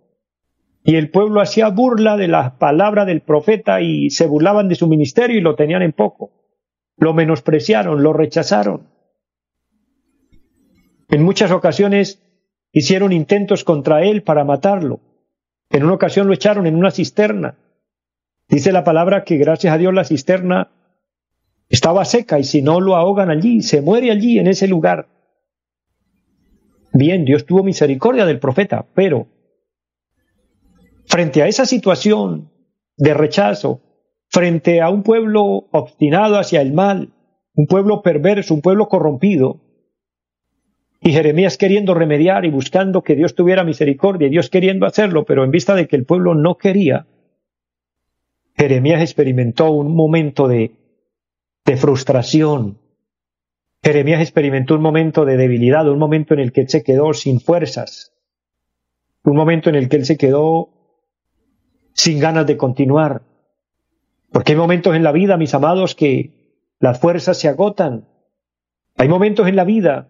Y 0.87 0.97
el 0.97 1.09
pueblo 1.09 1.41
hacía 1.41 1.69
burla 1.69 2.15
de 2.15 2.27
las 2.27 2.51
palabras 2.51 3.07
del 3.07 3.21
profeta 3.21 3.81
y 3.81 4.11
se 4.11 4.27
burlaban 4.27 4.69
de 4.69 4.75
su 4.75 4.87
ministerio 4.87 5.35
y 5.35 5.41
lo 5.41 5.55
tenían 5.55 5.81
en 5.81 5.93
poco. 5.93 6.29
Lo 6.95 7.15
menospreciaron, 7.15 8.03
lo 8.03 8.13
rechazaron. 8.13 8.87
En 11.09 11.23
muchas 11.23 11.49
ocasiones 11.49 12.21
hicieron 12.71 13.13
intentos 13.13 13.63
contra 13.63 14.03
él 14.03 14.21
para 14.21 14.43
matarlo. 14.43 14.99
En 15.71 15.83
una 15.83 15.95
ocasión 15.95 16.27
lo 16.27 16.33
echaron 16.33 16.67
en 16.67 16.75
una 16.75 16.91
cisterna. 16.91 17.55
Dice 18.47 18.71
la 18.71 18.83
palabra 18.83 19.23
que 19.23 19.37
gracias 19.37 19.73
a 19.73 19.79
Dios 19.79 19.91
la 19.91 20.03
cisterna 20.03 20.69
estaba 21.67 22.05
seca 22.05 22.37
y 22.37 22.43
si 22.43 22.61
no 22.61 22.79
lo 22.79 22.95
ahogan 22.95 23.31
allí, 23.31 23.63
se 23.63 23.81
muere 23.81 24.11
allí 24.11 24.37
en 24.37 24.45
ese 24.45 24.67
lugar. 24.67 25.07
Bien, 26.93 27.25
Dios 27.25 27.47
tuvo 27.47 27.63
misericordia 27.63 28.27
del 28.27 28.37
profeta, 28.37 28.85
pero 28.93 29.25
frente 31.07 31.41
a 31.41 31.47
esa 31.47 31.65
situación 31.65 32.51
de 32.97 33.13
rechazo, 33.13 33.81
frente 34.27 34.81
a 34.81 34.89
un 34.89 35.03
pueblo 35.03 35.67
obstinado 35.71 36.37
hacia 36.37 36.61
el 36.61 36.73
mal, 36.73 37.13
un 37.53 37.67
pueblo 37.67 38.01
perverso, 38.01 38.53
un 38.53 38.61
pueblo 38.61 38.87
corrompido, 38.87 39.61
y 41.01 41.11
Jeremías 41.11 41.57
queriendo 41.57 41.93
remediar 41.93 42.45
y 42.45 42.49
buscando 42.49 43.03
que 43.03 43.15
Dios 43.15 43.35
tuviera 43.35 43.63
misericordia, 43.63 44.27
y 44.27 44.31
Dios 44.31 44.49
queriendo 44.49 44.85
hacerlo, 44.85 45.23
pero 45.25 45.43
en 45.43 45.51
vista 45.51 45.75
de 45.75 45.87
que 45.87 45.95
el 45.95 46.05
pueblo 46.05 46.33
no 46.33 46.57
quería, 46.57 47.05
Jeremías 48.57 49.01
experimentó 49.01 49.71
un 49.71 49.95
momento 49.95 50.47
de, 50.47 50.71
de 51.65 51.77
frustración, 51.77 52.79
Jeremías 53.83 54.21
experimentó 54.21 54.75
un 54.75 54.81
momento 54.81 55.25
de 55.25 55.37
debilidad, 55.37 55.87
un 55.87 55.99
momento 55.99 56.33
en 56.33 56.39
el 56.39 56.51
que 56.51 56.61
él 56.61 56.69
se 56.69 56.83
quedó 56.83 57.13
sin 57.13 57.39
fuerzas, 57.39 58.13
un 59.23 59.35
momento 59.35 59.69
en 59.69 59.75
el 59.75 59.89
que 59.89 59.97
él 59.97 60.05
se 60.05 60.17
quedó 60.17 60.74
sin 61.95 62.19
ganas 62.19 62.45
de 62.45 62.57
continuar. 62.57 63.23
Porque 64.31 64.51
hay 64.51 64.57
momentos 64.57 64.95
en 64.95 65.03
la 65.03 65.13
vida, 65.13 65.37
mis 65.37 65.53
amados, 65.53 65.95
que 65.95 66.59
las 66.79 66.99
fuerzas 66.99 67.39
se 67.39 67.47
agotan. 67.47 68.05
Hay 68.97 69.07
momentos 69.07 69.47
en 69.47 69.55
la 69.55 69.63
vida 69.63 70.09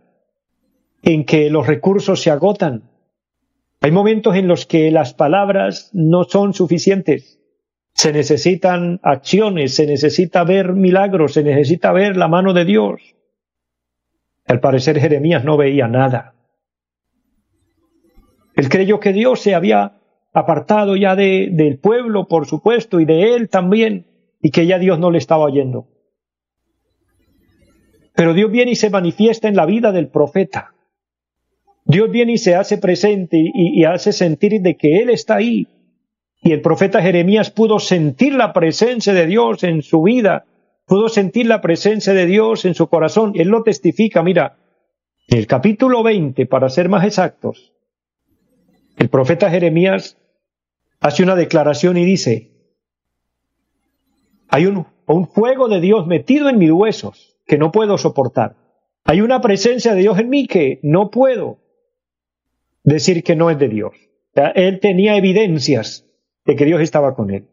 en 1.03 1.25
que 1.25 1.49
los 1.51 1.67
recursos 1.67 2.21
se 2.21 2.31
agotan. 2.31 2.89
Hay 3.81 3.91
momentos 3.91 4.35
en 4.35 4.47
los 4.47 4.65
que 4.65 4.89
las 4.89 5.13
palabras 5.13 5.91
no 5.93 6.23
son 6.23 6.55
suficientes. 6.55 7.39
Se 7.93 8.11
necesitan 8.11 8.99
acciones, 9.03 9.75
se 9.75 9.85
necesita 9.85 10.43
ver 10.43 10.73
milagros, 10.73 11.33
se 11.33 11.43
necesita 11.43 11.91
ver 11.91 12.17
la 12.17 12.27
mano 12.27 12.53
de 12.53 12.65
Dios. 12.65 13.15
Al 14.47 14.59
parecer 14.59 14.99
Jeremías 14.99 15.43
no 15.43 15.55
veía 15.55 15.87
nada. 15.87 16.33
Él 18.55 18.69
creyó 18.69 18.99
que 18.99 19.13
Dios 19.13 19.39
se 19.41 19.53
había 19.53 19.94
apartado 20.35 20.95
ya 20.95 21.15
de, 21.15 21.49
del 21.51 21.79
pueblo, 21.79 22.27
por 22.27 22.45
supuesto, 22.45 22.99
y 22.99 23.05
de 23.05 23.35
él 23.35 23.49
también, 23.49 24.05
y 24.41 24.51
que 24.51 24.67
ya 24.67 24.77
Dios 24.77 24.99
no 24.99 25.09
le 25.09 25.17
estaba 25.17 25.45
oyendo. 25.45 25.87
Pero 28.13 28.33
Dios 28.33 28.51
viene 28.51 28.71
y 28.71 28.75
se 28.75 28.89
manifiesta 28.89 29.47
en 29.47 29.55
la 29.55 29.65
vida 29.65 29.91
del 29.91 30.09
profeta. 30.09 30.75
Dios 31.85 32.11
viene 32.11 32.33
y 32.33 32.37
se 32.37 32.55
hace 32.55 32.77
presente 32.77 33.37
y, 33.37 33.79
y 33.79 33.85
hace 33.85 34.13
sentir 34.13 34.61
de 34.61 34.77
que 34.77 34.99
Él 34.99 35.09
está 35.09 35.35
ahí. 35.35 35.67
Y 36.41 36.51
el 36.51 36.61
profeta 36.61 37.01
Jeremías 37.01 37.49
pudo 37.49 37.79
sentir 37.79 38.35
la 38.35 38.53
presencia 38.53 39.13
de 39.13 39.25
Dios 39.25 39.63
en 39.63 39.81
su 39.81 40.03
vida 40.03 40.45
pudo 40.85 41.09
sentir 41.09 41.47
la 41.47 41.61
presencia 41.61 42.13
de 42.13 42.25
Dios 42.25 42.65
en 42.65 42.75
su 42.75 42.87
corazón. 42.87 43.33
Él 43.35 43.49
lo 43.49 43.63
testifica, 43.63 44.23
mira, 44.23 44.57
en 45.27 45.39
el 45.39 45.47
capítulo 45.47 46.03
20, 46.03 46.45
para 46.45 46.69
ser 46.69 46.89
más 46.89 47.05
exactos, 47.05 47.73
el 48.97 49.09
profeta 49.09 49.49
Jeremías 49.49 50.17
hace 51.05 51.21
una 51.21 51.35
declaración 51.35 51.97
y 51.97 52.03
dice, 52.03 52.49
hay 54.47 54.65
un, 54.65 54.87
un 55.05 55.27
fuego 55.27 55.67
de 55.67 55.79
Dios 55.79 56.07
metido 56.07 56.49
en 56.49 56.57
mis 56.57 56.71
huesos 56.71 57.37
que 57.45 57.59
no 57.59 57.71
puedo 57.71 57.99
soportar. 57.99 58.55
Hay 59.03 59.21
una 59.21 59.39
presencia 59.39 59.93
de 59.93 60.01
Dios 60.01 60.17
en 60.17 60.29
mí 60.29 60.47
que 60.47 60.79
no 60.81 61.11
puedo 61.11 61.59
decir 62.83 63.23
que 63.23 63.35
no 63.35 63.51
es 63.51 63.59
de 63.59 63.69
Dios. 63.69 63.93
Él 64.55 64.79
tenía 64.79 65.15
evidencias 65.15 66.07
de 66.43 66.55
que 66.55 66.65
Dios 66.65 66.81
estaba 66.81 67.13
con 67.13 67.29
él. 67.29 67.49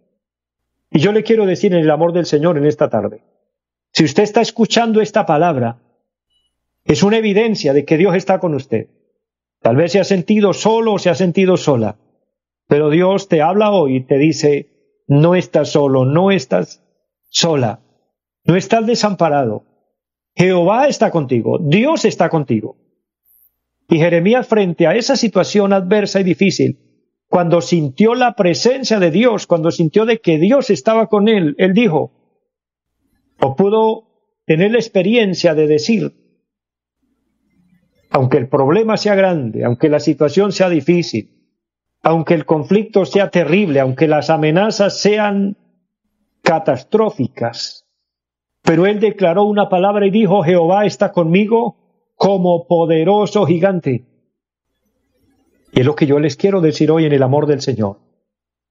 Y 0.91 1.01
yo 1.01 1.13
le 1.13 1.23
quiero 1.23 1.45
decir 1.45 1.75
en 1.75 1.81
el 1.81 1.91
amor 1.91 2.15
del 2.15 2.25
Señor 2.25 2.57
en 2.57 2.65
esta 2.65 2.89
tarde, 2.89 3.23
si 3.93 4.05
usted 4.05 4.23
está 4.23 4.41
escuchando 4.41 5.03
esta 5.03 5.27
palabra, 5.27 5.83
es 6.87 7.03
una 7.03 7.19
evidencia 7.19 7.75
de 7.75 7.85
que 7.85 7.99
Dios 7.99 8.17
está 8.17 8.39
con 8.39 8.55
usted. 8.55 8.89
Tal 9.61 9.77
vez 9.77 9.93
se 9.93 10.01
ha 10.01 10.05
sentido 10.05 10.55
solo 10.55 10.95
o 10.95 10.99
se 10.99 11.11
ha 11.11 11.15
sentido 11.15 11.59
sola, 11.59 11.99
pero 12.67 12.91
Dios 12.91 13.29
te 13.29 13.43
habla 13.43 13.71
hoy 13.71 13.97
y 13.97 14.07
te 14.07 14.19
dice, 14.19 15.03
no 15.07 15.35
estás 15.35 15.71
solo, 15.71 16.05
no 16.05 16.31
estás 16.31 16.83
sola, 17.29 17.81
no 18.45 18.57
estás 18.57 18.87
desamparado. 18.87 19.65
Jehová 20.35 20.89
está 20.89 21.11
contigo, 21.11 21.59
Dios 21.61 22.05
está 22.05 22.29
contigo. 22.29 22.77
Y 23.89 23.99
Jeremías 23.99 24.47
frente 24.47 24.87
a 24.87 24.95
esa 24.95 25.17
situación 25.17 25.73
adversa 25.73 26.21
y 26.21 26.25
difícil, 26.25 26.79
cuando 27.29 27.61
sintió 27.61 28.15
la 28.15 28.35
presencia 28.35 28.99
de 28.99 29.11
Dios, 29.11 29.47
cuando 29.47 29.71
sintió 29.71 30.07
de 30.07 30.21
que 30.21 30.39
Dios 30.39 30.71
estaba 30.71 31.09
con 31.09 31.29
él, 31.29 31.55
él 31.59 31.75
dijo, 31.75 32.13
o 33.41 33.57
pudo 33.57 34.41
tener 34.47 34.73
la 34.73 34.79
experiencia 34.79 35.55
de 35.55 35.67
decir, 35.67 36.13
aunque 38.11 38.39
el 38.39 38.49
problema 38.49 38.97
sea 38.97 39.15
grande, 39.15 39.65
aunque 39.65 39.89
la 39.89 40.01
situación 40.01 40.53
sea 40.53 40.69
difícil, 40.69 41.42
aunque 42.03 42.35
el 42.35 42.45
conflicto 42.45 43.05
sea 43.05 43.31
terrible, 43.31 43.81
aunque 43.81 44.09
las 44.09 44.29
amenazas 44.29 45.01
sean 45.01 45.57
catastróficas, 46.43 47.87
pero 48.63 48.87
él 48.87 49.01
declaró 49.01 49.45
una 49.45 49.69
palabra 49.69 50.07
y 50.07 50.11
dijo, 50.11 50.43
Jehová 50.43 50.85
está 50.85 51.13
conmigo, 51.13 51.77
como 52.17 52.67
poderoso 52.67 53.47
gigante. 53.47 54.05
Y 55.73 55.81
es 55.81 55.87
lo 55.87 55.97
que 55.97 56.07
yo 56.07 56.19
les 56.19 56.37
quiero 56.37 56.61
decir 56.61 56.91
hoy 56.91 57.07
en 57.07 57.13
el 57.13 57.23
amor 57.23 57.47
del 57.47 57.61
Señor. 57.61 57.99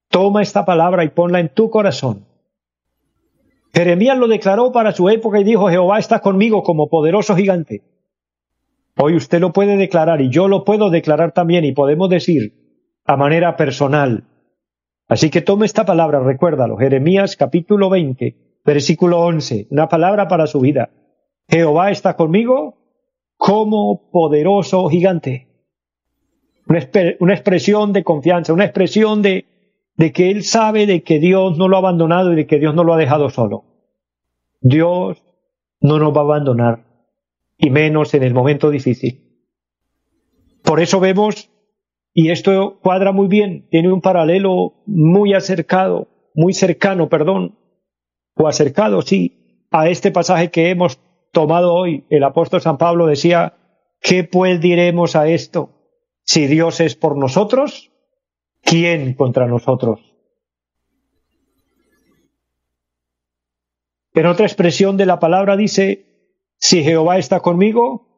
Toma 0.08 0.42
esta 0.42 0.64
palabra 0.64 1.04
y 1.04 1.08
ponla 1.08 1.40
en 1.40 1.48
tu 1.48 1.68
corazón. 1.68 2.26
Jeremías 3.74 4.18
lo 4.18 4.28
declaró 4.28 4.72
para 4.72 4.92
su 4.92 5.08
época 5.08 5.40
y 5.40 5.44
dijo, 5.44 5.68
Jehová 5.68 5.98
está 5.98 6.20
conmigo 6.20 6.62
como 6.62 6.88
poderoso 6.88 7.34
gigante. 7.34 7.82
Hoy 8.96 9.16
usted 9.16 9.40
lo 9.40 9.52
puede 9.52 9.76
declarar 9.78 10.20
y 10.20 10.28
yo 10.28 10.48
lo 10.48 10.64
puedo 10.64 10.90
declarar 10.90 11.32
también 11.32 11.64
y 11.64 11.72
podemos 11.72 12.10
decir 12.10 12.61
a 13.04 13.16
manera 13.16 13.56
personal. 13.56 14.24
Así 15.08 15.30
que 15.30 15.42
tome 15.42 15.66
esta 15.66 15.84
palabra, 15.84 16.20
recuérdalo, 16.20 16.76
Jeremías 16.76 17.36
capítulo 17.36 17.90
20, 17.90 18.60
versículo 18.64 19.20
11, 19.20 19.68
una 19.70 19.88
palabra 19.88 20.28
para 20.28 20.46
su 20.46 20.60
vida. 20.60 20.90
Jehová 21.48 21.90
está 21.90 22.16
conmigo 22.16 22.78
como 23.36 24.10
poderoso 24.10 24.88
gigante. 24.88 25.48
Una, 27.20 27.34
expresión 27.34 27.92
de 27.92 28.04
confianza, 28.04 28.52
una 28.52 28.64
expresión 28.64 29.20
de, 29.20 29.46
de 29.96 30.12
que 30.12 30.30
él 30.30 30.44
sabe 30.44 30.86
de 30.86 31.02
que 31.02 31.18
Dios 31.18 31.58
no 31.58 31.68
lo 31.68 31.76
ha 31.76 31.80
abandonado 31.80 32.32
y 32.32 32.36
de 32.36 32.46
que 32.46 32.58
Dios 32.58 32.74
no 32.74 32.84
lo 32.84 32.94
ha 32.94 32.98
dejado 32.98 33.28
solo. 33.30 33.64
Dios 34.60 35.22
no 35.80 35.98
nos 35.98 36.16
va 36.16 36.20
a 36.20 36.24
abandonar, 36.24 36.84
y 37.58 37.70
menos 37.70 38.14
en 38.14 38.22
el 38.22 38.32
momento 38.32 38.70
difícil. 38.70 39.20
Por 40.62 40.80
eso 40.80 41.00
vemos, 41.00 41.50
y 42.14 42.30
esto 42.30 42.78
cuadra 42.82 43.12
muy 43.12 43.28
bien, 43.28 43.68
tiene 43.70 43.92
un 43.92 44.00
paralelo 44.00 44.74
muy 44.86 45.34
acercado, 45.34 46.08
muy 46.34 46.52
cercano, 46.52 47.08
perdón, 47.08 47.58
o 48.34 48.48
acercado, 48.48 49.02
sí, 49.02 49.66
a 49.70 49.88
este 49.88 50.10
pasaje 50.10 50.50
que 50.50 50.70
hemos 50.70 51.00
tomado 51.32 51.72
hoy. 51.74 52.04
El 52.10 52.24
apóstol 52.24 52.60
San 52.60 52.78
Pablo 52.78 53.06
decía, 53.06 53.54
¿qué 54.00 54.24
pues 54.24 54.60
diremos 54.60 55.16
a 55.16 55.28
esto? 55.28 55.70
Si 56.24 56.46
Dios 56.46 56.80
es 56.80 56.94
por 56.94 57.16
nosotros, 57.16 57.90
¿quién 58.62 59.14
contra 59.14 59.46
nosotros? 59.46 60.00
En 64.14 64.26
otra 64.26 64.44
expresión 64.44 64.98
de 64.98 65.06
la 65.06 65.18
palabra 65.18 65.56
dice, 65.56 66.34
si 66.58 66.82
Jehová 66.84 67.16
está 67.16 67.40
conmigo, 67.40 68.11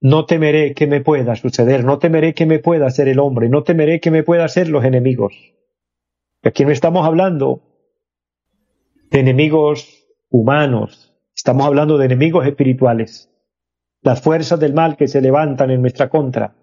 no 0.00 0.24
temeré 0.24 0.74
que 0.74 0.86
me 0.86 1.00
pueda 1.00 1.36
suceder, 1.36 1.84
no 1.84 1.98
temeré 1.98 2.34
que 2.34 2.46
me 2.46 2.58
pueda 2.58 2.86
hacer 2.86 3.08
el 3.08 3.18
hombre, 3.18 3.48
no 3.48 3.62
temeré 3.62 4.00
que 4.00 4.10
me 4.10 4.22
pueda 4.22 4.44
hacer 4.44 4.68
los 4.68 4.84
enemigos. 4.84 5.34
Aquí 6.42 6.64
no 6.64 6.70
estamos 6.70 7.06
hablando 7.06 7.62
de 9.10 9.20
enemigos 9.20 10.06
humanos, 10.30 11.14
estamos 11.34 11.66
hablando 11.66 11.98
de 11.98 12.06
enemigos 12.06 12.46
espirituales, 12.46 13.30
las 14.00 14.22
fuerzas 14.22 14.58
del 14.58 14.72
mal 14.72 14.96
que 14.96 15.08
se 15.08 15.20
levantan 15.20 15.70
en 15.70 15.82
nuestra 15.82 16.08
contra. 16.08 16.56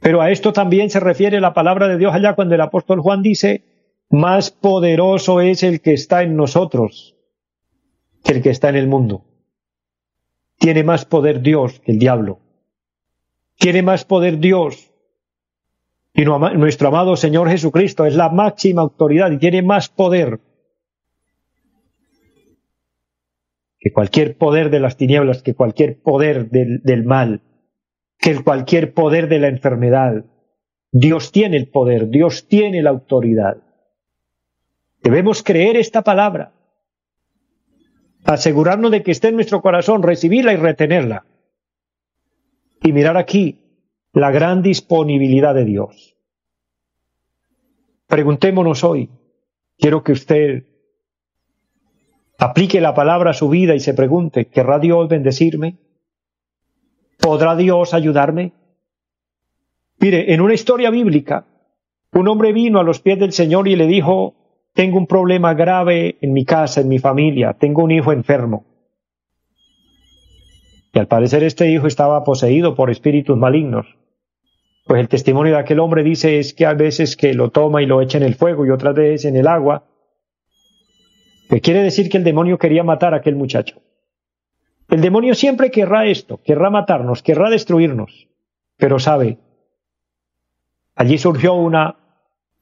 Pero 0.00 0.20
a 0.20 0.32
esto 0.32 0.52
también 0.52 0.90
se 0.90 0.98
refiere 0.98 1.40
la 1.40 1.54
palabra 1.54 1.86
de 1.86 1.96
Dios 1.96 2.12
allá 2.12 2.34
cuando 2.34 2.56
el 2.56 2.60
apóstol 2.60 3.00
Juan 3.00 3.22
dice, 3.22 3.62
más 4.10 4.50
poderoso 4.50 5.40
es 5.40 5.62
el 5.62 5.80
que 5.80 5.92
está 5.92 6.22
en 6.24 6.34
nosotros 6.34 7.16
que 8.24 8.32
el 8.32 8.42
que 8.42 8.50
está 8.50 8.68
en 8.68 8.76
el 8.76 8.88
mundo. 8.88 9.24
Tiene 10.62 10.84
más 10.84 11.04
poder 11.04 11.42
Dios 11.42 11.80
que 11.80 11.90
el 11.90 11.98
diablo. 11.98 12.38
Tiene 13.58 13.82
más 13.82 14.04
poder 14.04 14.38
Dios. 14.38 14.92
Y 16.14 16.24
nuestro 16.24 16.86
amado 16.86 17.16
Señor 17.16 17.50
Jesucristo 17.50 18.06
es 18.06 18.14
la 18.14 18.28
máxima 18.28 18.80
autoridad 18.82 19.32
y 19.32 19.38
tiene 19.38 19.62
más 19.62 19.88
poder 19.88 20.38
que 23.80 23.92
cualquier 23.92 24.38
poder 24.38 24.70
de 24.70 24.78
las 24.78 24.96
tinieblas, 24.96 25.42
que 25.42 25.54
cualquier 25.54 26.00
poder 26.00 26.48
del, 26.48 26.80
del 26.84 27.02
mal 27.02 27.42
que 28.20 28.40
cualquier 28.40 28.94
poder 28.94 29.28
de 29.28 29.40
la 29.40 29.48
enfermedad. 29.48 30.24
Dios 30.92 31.32
tiene 31.32 31.56
el 31.56 31.68
poder, 31.70 32.08
Dios 32.08 32.46
tiene 32.46 32.80
la 32.80 32.90
autoridad. 32.90 33.56
Debemos 35.02 35.42
creer 35.42 35.76
esta 35.76 36.02
palabra, 36.02 36.52
asegurarnos 38.24 38.90
de 38.90 39.02
que 39.02 39.10
esté 39.10 39.28
en 39.28 39.36
nuestro 39.36 39.62
corazón, 39.62 40.02
recibirla 40.02 40.52
y 40.52 40.56
retenerla. 40.56 41.24
Y 42.82 42.92
mirar 42.92 43.16
aquí 43.16 43.58
la 44.12 44.30
gran 44.30 44.62
disponibilidad 44.62 45.54
de 45.54 45.64
Dios. 45.64 46.16
Preguntémonos 48.06 48.84
hoy, 48.84 49.08
quiero 49.78 50.02
que 50.02 50.12
usted 50.12 50.66
aplique 52.38 52.80
la 52.80 52.94
palabra 52.94 53.30
a 53.30 53.34
su 53.34 53.48
vida 53.48 53.74
y 53.74 53.80
se 53.80 53.94
pregunte, 53.94 54.46
¿querrá 54.46 54.78
Dios 54.78 55.08
bendecirme? 55.08 55.78
¿Podrá 57.18 57.56
Dios 57.56 57.94
ayudarme? 57.94 58.52
Mire, 59.98 60.34
en 60.34 60.40
una 60.40 60.54
historia 60.54 60.90
bíblica, 60.90 61.46
un 62.12 62.28
hombre 62.28 62.52
vino 62.52 62.80
a 62.80 62.82
los 62.82 63.00
pies 63.00 63.18
del 63.18 63.32
Señor 63.32 63.68
y 63.68 63.76
le 63.76 63.86
dijo, 63.86 64.34
tengo 64.74 64.98
un 64.98 65.06
problema 65.06 65.54
grave 65.54 66.16
en 66.20 66.32
mi 66.32 66.44
casa, 66.44 66.80
en 66.80 66.88
mi 66.88 66.98
familia, 66.98 67.54
tengo 67.54 67.82
un 67.82 67.90
hijo 67.90 68.12
enfermo. 68.12 68.64
Y 70.94 70.98
al 70.98 71.08
parecer 71.08 71.42
este 71.42 71.70
hijo 71.70 71.86
estaba 71.86 72.24
poseído 72.24 72.74
por 72.74 72.90
espíritus 72.90 73.36
malignos. 73.36 73.96
Pues 74.86 75.00
el 75.00 75.08
testimonio 75.08 75.54
de 75.54 75.60
aquel 75.60 75.80
hombre 75.80 76.02
dice 76.02 76.38
es 76.38 76.54
que 76.54 76.66
a 76.66 76.74
veces 76.74 77.16
que 77.16 77.34
lo 77.34 77.50
toma 77.50 77.82
y 77.82 77.86
lo 77.86 78.02
echa 78.02 78.18
en 78.18 78.24
el 78.24 78.34
fuego 78.34 78.66
y 78.66 78.70
otras 78.70 78.94
veces 78.94 79.24
en 79.26 79.36
el 79.36 79.46
agua. 79.46 79.84
Que 81.48 81.60
quiere 81.60 81.82
decir 81.82 82.08
que 82.10 82.18
el 82.18 82.24
demonio 82.24 82.58
quería 82.58 82.82
matar 82.82 83.14
a 83.14 83.18
aquel 83.18 83.36
muchacho. 83.36 83.80
El 84.90 85.00
demonio 85.00 85.34
siempre 85.34 85.70
querrá 85.70 86.06
esto, 86.06 86.42
querrá 86.42 86.68
matarnos, 86.68 87.22
querrá 87.22 87.48
destruirnos. 87.48 88.28
Pero 88.76 88.98
sabe, 88.98 89.38
allí 90.94 91.16
surgió 91.16 91.54
una, 91.54 91.96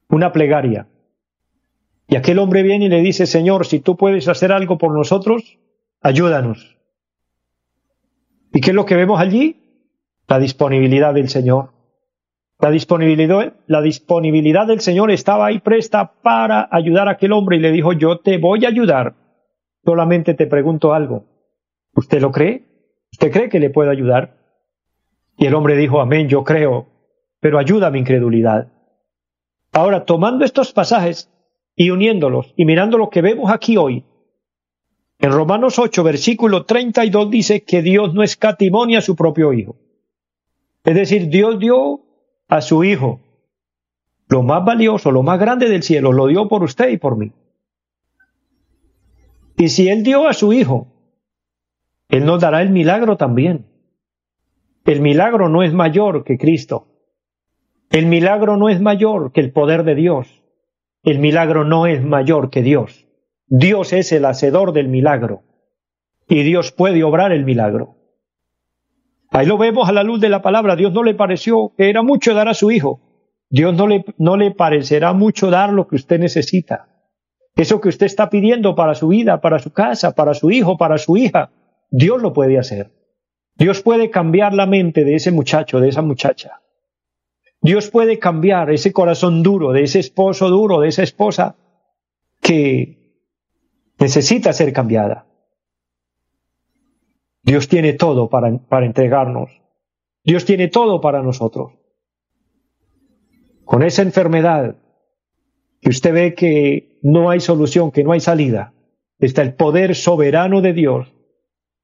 una 0.08 0.32
plegaria. 0.32 0.86
Y 2.10 2.16
aquel 2.16 2.40
hombre 2.40 2.64
viene 2.64 2.86
y 2.86 2.88
le 2.88 3.02
dice, 3.02 3.24
Señor, 3.24 3.64
si 3.66 3.78
tú 3.78 3.96
puedes 3.96 4.26
hacer 4.26 4.50
algo 4.50 4.78
por 4.78 4.92
nosotros, 4.92 5.58
ayúdanos. 6.00 6.76
¿Y 8.52 8.60
qué 8.60 8.70
es 8.70 8.74
lo 8.74 8.84
que 8.84 8.96
vemos 8.96 9.20
allí? 9.20 9.62
La 10.26 10.40
disponibilidad 10.40 11.14
del 11.14 11.28
Señor. 11.28 11.70
La 12.58 12.70
disponibilidad, 12.70 13.54
la 13.68 13.80
disponibilidad 13.80 14.66
del 14.66 14.80
Señor 14.80 15.12
estaba 15.12 15.46
ahí 15.46 15.60
presta 15.60 16.14
para 16.20 16.68
ayudar 16.72 17.06
a 17.06 17.12
aquel 17.12 17.30
hombre 17.30 17.58
y 17.58 17.60
le 17.60 17.70
dijo, 17.70 17.92
yo 17.92 18.18
te 18.18 18.38
voy 18.38 18.64
a 18.64 18.68
ayudar. 18.68 19.14
Solamente 19.84 20.34
te 20.34 20.48
pregunto 20.48 20.92
algo. 20.92 21.26
¿Usted 21.94 22.20
lo 22.20 22.32
cree? 22.32 22.64
¿Usted 23.12 23.30
cree 23.30 23.48
que 23.48 23.60
le 23.60 23.70
puedo 23.70 23.88
ayudar? 23.88 24.36
Y 25.38 25.46
el 25.46 25.54
hombre 25.54 25.76
dijo, 25.76 26.00
amén, 26.00 26.28
yo 26.28 26.42
creo, 26.42 26.88
pero 27.38 27.60
ayuda 27.60 27.86
a 27.86 27.90
mi 27.90 28.00
incredulidad. 28.00 28.66
Ahora, 29.72 30.04
tomando 30.04 30.44
estos 30.44 30.72
pasajes 30.72 31.30
y 31.82 31.90
uniéndolos 31.90 32.52
y 32.56 32.66
mirando 32.66 32.98
lo 32.98 33.08
que 33.08 33.22
vemos 33.22 33.50
aquí 33.50 33.76
hoy, 33.78 34.04
en 35.18 35.32
Romanos 35.32 35.78
8, 35.78 36.02
versículo 36.02 36.66
32 36.66 37.30
dice 37.30 37.62
que 37.62 37.80
Dios 37.80 38.12
no 38.12 38.22
escatimonia 38.22 38.98
a 38.98 39.02
su 39.02 39.16
propio 39.16 39.52
Hijo. 39.52 39.76
Es 40.84 40.94
decir, 40.94 41.28
Dios 41.28 41.58
dio 41.58 42.02
a 42.48 42.60
su 42.60 42.84
Hijo 42.84 43.20
lo 44.28 44.42
más 44.42 44.62
valioso, 44.64 45.10
lo 45.10 45.22
más 45.22 45.40
grande 45.40 45.68
del 45.68 45.82
cielo, 45.82 46.12
lo 46.12 46.26
dio 46.26 46.48
por 46.48 46.62
usted 46.62 46.90
y 46.90 46.98
por 46.98 47.16
mí. 47.16 47.32
Y 49.56 49.68
si 49.70 49.88
Él 49.88 50.02
dio 50.02 50.28
a 50.28 50.34
su 50.34 50.52
Hijo 50.52 50.88
él 52.10 52.24
nos 52.26 52.40
dará 52.40 52.60
el 52.60 52.70
milagro 52.70 53.16
también. 53.16 53.66
El 54.84 55.00
milagro 55.00 55.48
no 55.48 55.62
es 55.62 55.72
mayor 55.72 56.24
que 56.24 56.38
Cristo. 56.38 56.88
El 57.90 58.06
milagro 58.06 58.56
no 58.56 58.68
es 58.68 58.80
mayor 58.80 59.32
que 59.32 59.40
el 59.40 59.52
poder 59.52 59.84
de 59.84 59.94
Dios. 59.94 60.39
El 61.02 61.18
milagro 61.18 61.64
no 61.64 61.86
es 61.86 62.02
mayor 62.02 62.50
que 62.50 62.62
Dios. 62.62 63.06
Dios 63.46 63.92
es 63.92 64.12
el 64.12 64.24
hacedor 64.26 64.72
del 64.72 64.88
milagro. 64.88 65.42
Y 66.28 66.42
Dios 66.42 66.72
puede 66.72 67.02
obrar 67.02 67.32
el 67.32 67.44
milagro. 67.44 67.96
Ahí 69.30 69.46
lo 69.46 69.58
vemos 69.58 69.88
a 69.88 69.92
la 69.92 70.02
luz 70.02 70.20
de 70.20 70.28
la 70.28 70.42
palabra. 70.42 70.76
Dios 70.76 70.92
no 70.92 71.02
le 71.02 71.14
pareció 71.14 71.72
que 71.76 71.88
era 71.88 72.02
mucho 72.02 72.34
dar 72.34 72.48
a 72.48 72.54
su 72.54 72.70
hijo. 72.70 73.00
Dios 73.48 73.74
no 73.74 73.86
le, 73.86 74.04
no 74.18 74.36
le 74.36 74.52
parecerá 74.52 75.12
mucho 75.12 75.50
dar 75.50 75.72
lo 75.72 75.88
que 75.88 75.96
usted 75.96 76.20
necesita. 76.20 76.88
Eso 77.56 77.80
que 77.80 77.88
usted 77.88 78.06
está 78.06 78.30
pidiendo 78.30 78.74
para 78.74 78.94
su 78.94 79.08
vida, 79.08 79.40
para 79.40 79.58
su 79.58 79.72
casa, 79.72 80.14
para 80.14 80.34
su 80.34 80.50
hijo, 80.50 80.76
para 80.76 80.98
su 80.98 81.16
hija. 81.16 81.50
Dios 81.90 82.22
lo 82.22 82.32
puede 82.32 82.58
hacer. 82.58 82.92
Dios 83.56 83.82
puede 83.82 84.10
cambiar 84.10 84.54
la 84.54 84.66
mente 84.66 85.04
de 85.04 85.16
ese 85.16 85.32
muchacho, 85.32 85.80
de 85.80 85.88
esa 85.88 86.02
muchacha. 86.02 86.60
Dios 87.62 87.90
puede 87.90 88.18
cambiar 88.18 88.70
ese 88.70 88.92
corazón 88.92 89.42
duro, 89.42 89.72
de 89.72 89.82
ese 89.82 89.98
esposo 89.98 90.48
duro, 90.48 90.80
de 90.80 90.88
esa 90.88 91.02
esposa 91.02 91.56
que 92.40 93.18
necesita 93.98 94.52
ser 94.52 94.72
cambiada. 94.72 95.26
Dios 97.42 97.68
tiene 97.68 97.92
todo 97.92 98.28
para, 98.28 98.58
para 98.58 98.86
entregarnos. 98.86 99.50
Dios 100.24 100.44
tiene 100.44 100.68
todo 100.68 101.00
para 101.00 101.22
nosotros. 101.22 101.72
Con 103.64 103.82
esa 103.82 104.02
enfermedad 104.02 104.76
que 105.80 105.90
usted 105.90 106.12
ve 106.12 106.34
que 106.34 106.98
no 107.02 107.30
hay 107.30 107.40
solución, 107.40 107.90
que 107.90 108.04
no 108.04 108.12
hay 108.12 108.20
salida, 108.20 108.74
está 109.18 109.42
el 109.42 109.54
poder 109.54 109.94
soberano 109.94 110.60
de 110.60 110.72
Dios 110.72 111.14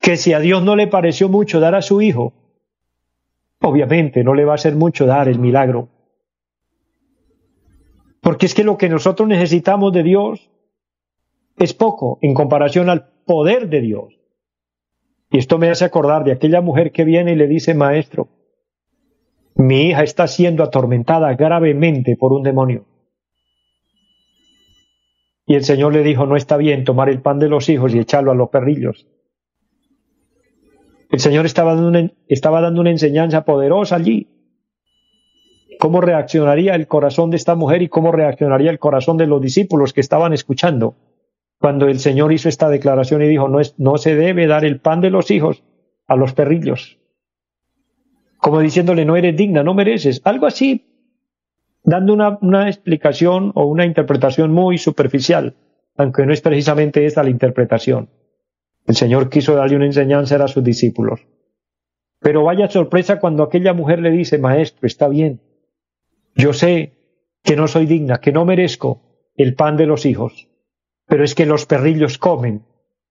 que 0.01 0.17
si 0.17 0.33
a 0.33 0.41
Dios 0.41 0.63
no 0.63 0.77
le 0.77 0.87
pareció 0.87 1.29
mucho 1.29 1.59
dar 1.59 1.75
a 1.75 1.83
su 1.83 2.01
hijo, 2.01 2.33
obviamente 3.69 4.25
no 4.25 4.35
le 4.35 4.45
va 4.45 4.53
a 4.53 4.57
hacer 4.57 4.75
mucho 4.75 5.07
dar 5.07 5.29
el 5.29 5.39
milagro. 5.39 5.89
Porque 8.21 8.47
es 8.47 8.55
que 8.55 8.65
lo 8.65 8.77
que 8.77 8.89
nosotros 8.89 9.29
necesitamos 9.29 9.93
de 9.93 10.03
Dios 10.03 10.51
es 11.57 11.75
poco 11.75 12.19
en 12.23 12.35
comparación 12.35 12.91
al 12.91 13.09
poder 13.25 13.69
de 13.69 13.81
Dios. 13.81 14.21
Y 15.31 15.39
esto 15.39 15.59
me 15.59 15.71
hace 15.71 15.85
acordar 15.85 16.25
de 16.25 16.33
aquella 16.33 16.61
mujer 16.61 16.93
que 16.93 17.05
viene 17.05 17.33
y 17.33 17.37
le 17.37 17.47
dice, 17.49 17.75
maestro, 17.75 18.29
mi 19.55 19.89
hija 19.89 20.03
está 20.03 20.27
siendo 20.27 20.63
atormentada 20.63 21.35
gravemente 21.35 22.17
por 22.17 22.33
un 22.33 22.43
demonio. 22.43 22.85
Y 25.47 25.55
el 25.55 25.65
Señor 25.65 25.93
le 25.93 26.03
dijo, 26.03 26.27
no 26.27 26.37
está 26.37 26.57
bien 26.57 26.85
tomar 26.85 27.09
el 27.09 27.23
pan 27.23 27.39
de 27.39 27.49
los 27.49 27.69
hijos 27.69 27.95
y 27.95 27.99
echarlo 27.99 28.33
a 28.33 28.35
los 28.35 28.51
perrillos. 28.51 29.07
El 31.17 31.21
Señor 31.21 31.47
estaba 31.47 31.73
dando 31.73 31.89
una, 31.89 32.11
estaba 32.29 32.61
dando 32.61 32.83
una 32.83 32.91
enseñanza 32.91 33.47
poderosa 33.47 33.97
allí. 33.97 34.29
¿Cómo 35.81 36.03
reaccionaría 36.03 36.75
el 36.75 36.87
corazón 36.89 37.31
de 37.31 37.39
esta 37.39 37.55
mujer 37.55 37.81
y 37.81 37.89
cómo 37.89 38.13
reaccionaría 38.13 38.71
el 38.71 38.79
corazón 38.79 39.17
de 39.17 39.27
los 39.27 39.41
discípulos 39.41 39.95
que 39.95 40.03
estaban 40.03 40.35
escuchando? 40.35 40.95
Cuando 41.59 41.89
el 41.89 42.01
Señor 42.01 42.35
hizo 42.35 42.51
esta 42.51 42.69
declaración 42.69 43.23
y 43.23 43.29
dijo, 43.29 43.49
no, 43.49 43.97
se 43.97 44.15
debe 44.15 44.47
dar 44.47 44.67
el 44.67 44.79
pan 44.79 45.01
de 45.01 45.09
los 45.09 45.31
hijos 45.31 45.65
a 46.07 46.17
los 46.17 46.35
perrillos. 46.35 46.99
Como 48.37 48.61
diciéndole, 48.61 49.07
no 49.07 49.17
eres 49.17 49.35
digna, 49.39 49.63
no 49.63 49.73
mereces. 49.73 50.21
Algo 50.23 50.45
así, 50.45 50.85
dando 51.83 52.13
una, 52.13 52.37
una 52.43 52.69
explicación 52.69 53.53
o 53.55 53.65
una 53.65 53.87
interpretación 53.87 54.53
muy 54.53 54.77
superficial, 54.77 55.55
aunque 55.97 56.27
no 56.27 56.35
es 56.35 56.43
precisamente 56.43 57.07
esta 57.07 57.23
la 57.23 57.31
interpretación. 57.31 58.11
El 58.87 58.95
Señor 58.95 59.29
quiso 59.29 59.55
darle 59.55 59.77
una 59.77 59.87
enseñanza 59.87 60.37
a 60.37 60.49
sus 60.49 60.63
discípulos. 60.63 61.27
Pero 62.21 62.45
vaya 62.45 62.69
sorpresa 62.69 63.19
cuando 63.19 63.43
aquella 63.43 63.73
mujer 63.73 64.01
le 64.01 64.11
dice, 64.11 64.39
Maestro, 64.39 64.87
está 64.87 65.09
bien. 65.09 65.41
Yo 66.35 66.53
sé 66.53 66.93
que 67.43 67.57
no 67.57 67.69
soy 67.69 67.87
digna, 67.87 68.19
que 68.19 68.33
no 68.33 68.45
merezco 68.45 69.03
el 69.35 69.55
pan 69.55 69.77
de 69.77 69.87
los 69.87 70.07
hijos, 70.07 70.49
pero 71.07 71.25
es 71.25 71.35
que 71.35 71.47
los 71.47 71.67
perrillos 71.67 72.19
comen 72.19 72.65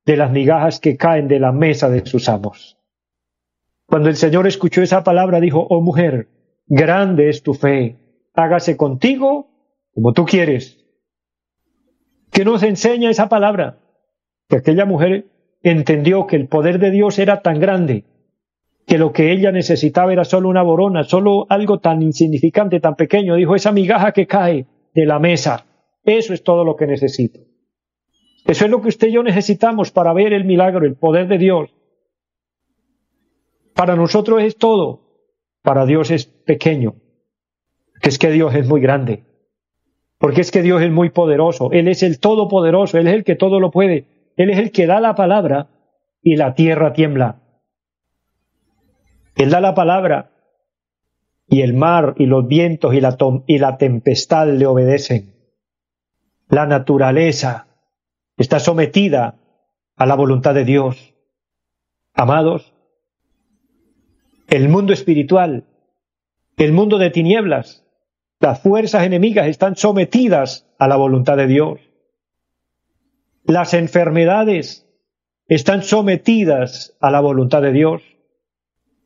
de 0.05 0.17
las 0.17 0.31
migajas 0.31 0.79
que 0.79 0.97
caen 0.97 1.27
de 1.27 1.39
la 1.39 1.51
mesa 1.51 1.89
de 1.89 2.05
sus 2.05 2.29
amos. 2.29 2.77
Cuando 3.85 4.09
el 4.09 4.15
Señor 4.15 4.47
escuchó 4.47 4.81
esa 4.81 5.03
palabra, 5.03 5.39
dijo, 5.39 5.65
Oh 5.69 5.81
mujer, 5.81 6.29
grande 6.67 7.29
es 7.29 7.43
tu 7.43 7.53
fe, 7.53 7.97
hágase 8.33 8.77
contigo 8.77 9.49
como 9.93 10.13
tú 10.13 10.25
quieres. 10.25 10.85
¿Qué 12.31 12.43
nos 12.43 12.63
enseña 12.63 13.09
esa 13.09 13.29
palabra? 13.29 13.79
Que 14.49 14.57
aquella 14.57 14.85
mujer 14.85 15.29
entendió 15.71 16.27
que 16.27 16.35
el 16.35 16.47
poder 16.47 16.79
de 16.79 16.91
Dios 16.91 17.19
era 17.19 17.41
tan 17.41 17.59
grande 17.59 18.05
que 18.85 18.97
lo 18.97 19.11
que 19.11 19.31
ella 19.31 19.51
necesitaba 19.51 20.13
era 20.13 20.23
solo 20.23 20.49
una 20.49 20.61
borona, 20.61 21.03
solo 21.03 21.47
algo 21.49 21.79
tan 21.79 22.01
insignificante, 22.01 22.79
tan 22.79 22.95
pequeño. 22.95 23.35
Dijo, 23.35 23.55
esa 23.55 23.71
migaja 23.71 24.11
que 24.11 24.27
cae 24.27 24.67
de 24.93 25.05
la 25.05 25.19
mesa, 25.19 25.65
eso 26.03 26.33
es 26.33 26.43
todo 26.43 26.63
lo 26.63 26.75
que 26.75 26.85
necesito. 26.85 27.39
Eso 28.45 28.65
es 28.65 28.71
lo 28.71 28.81
que 28.81 28.89
usted 28.89 29.07
y 29.07 29.13
yo 29.13 29.23
necesitamos 29.23 29.91
para 29.91 30.13
ver 30.13 30.33
el 30.33 30.45
milagro, 30.45 30.85
el 30.85 30.95
poder 30.95 31.27
de 31.27 31.39
Dios. 31.39 31.71
Para 33.73 33.95
nosotros 33.95 34.43
es 34.43 34.57
todo, 34.57 35.01
para 35.63 35.85
Dios 35.85 36.11
es 36.11 36.25
pequeño, 36.27 36.95
que 38.01 38.09
es 38.09 38.19
que 38.19 38.29
Dios 38.29 38.53
es 38.53 38.67
muy 38.67 38.81
grande, 38.81 39.23
porque 40.19 40.41
es 40.41 40.51
que 40.51 40.61
Dios 40.61 40.81
es 40.83 40.91
muy 40.91 41.09
poderoso, 41.09 41.71
Él 41.71 41.87
es 41.87 42.03
el 42.03 42.19
todopoderoso, 42.19 42.99
Él 42.99 43.07
es 43.07 43.15
el 43.15 43.23
que 43.23 43.35
todo 43.35 43.59
lo 43.59 43.71
puede, 43.71 44.05
él 44.35 44.49
es 44.49 44.57
el 44.57 44.71
que 44.71 44.87
da 44.87 44.99
la 44.99 45.15
palabra 45.15 45.67
y 46.21 46.35
la 46.35 46.55
tierra 46.55 46.93
tiembla. 46.93 47.41
Él 49.35 49.49
da 49.49 49.61
la 49.61 49.75
palabra 49.75 50.31
y 51.47 51.61
el 51.61 51.73
mar 51.73 52.15
y 52.17 52.25
los 52.25 52.47
vientos 52.47 52.93
y 52.93 53.01
la, 53.01 53.17
y 53.47 53.57
la 53.59 53.77
tempestad 53.77 54.47
le 54.47 54.65
obedecen. 54.65 55.35
La 56.49 56.65
naturaleza 56.65 57.67
está 58.37 58.59
sometida 58.59 59.35
a 59.95 60.05
la 60.05 60.15
voluntad 60.15 60.53
de 60.53 60.65
Dios. 60.65 61.13
Amados, 62.13 62.73
el 64.47 64.69
mundo 64.69 64.93
espiritual, 64.93 65.65
el 66.57 66.71
mundo 66.71 66.97
de 66.97 67.09
tinieblas, 67.09 67.85
las 68.39 68.61
fuerzas 68.61 69.03
enemigas 69.05 69.47
están 69.47 69.75
sometidas 69.75 70.67
a 70.77 70.87
la 70.87 70.95
voluntad 70.95 71.37
de 71.37 71.47
Dios. 71.47 71.79
Las 73.47 73.75
enfermedades 73.75 74.87
están 75.47 75.83
sometidas 75.83 76.97
a 76.99 77.11
la 77.11 77.19
voluntad 77.19 77.61
de 77.61 77.71
Dios. 77.71 78.01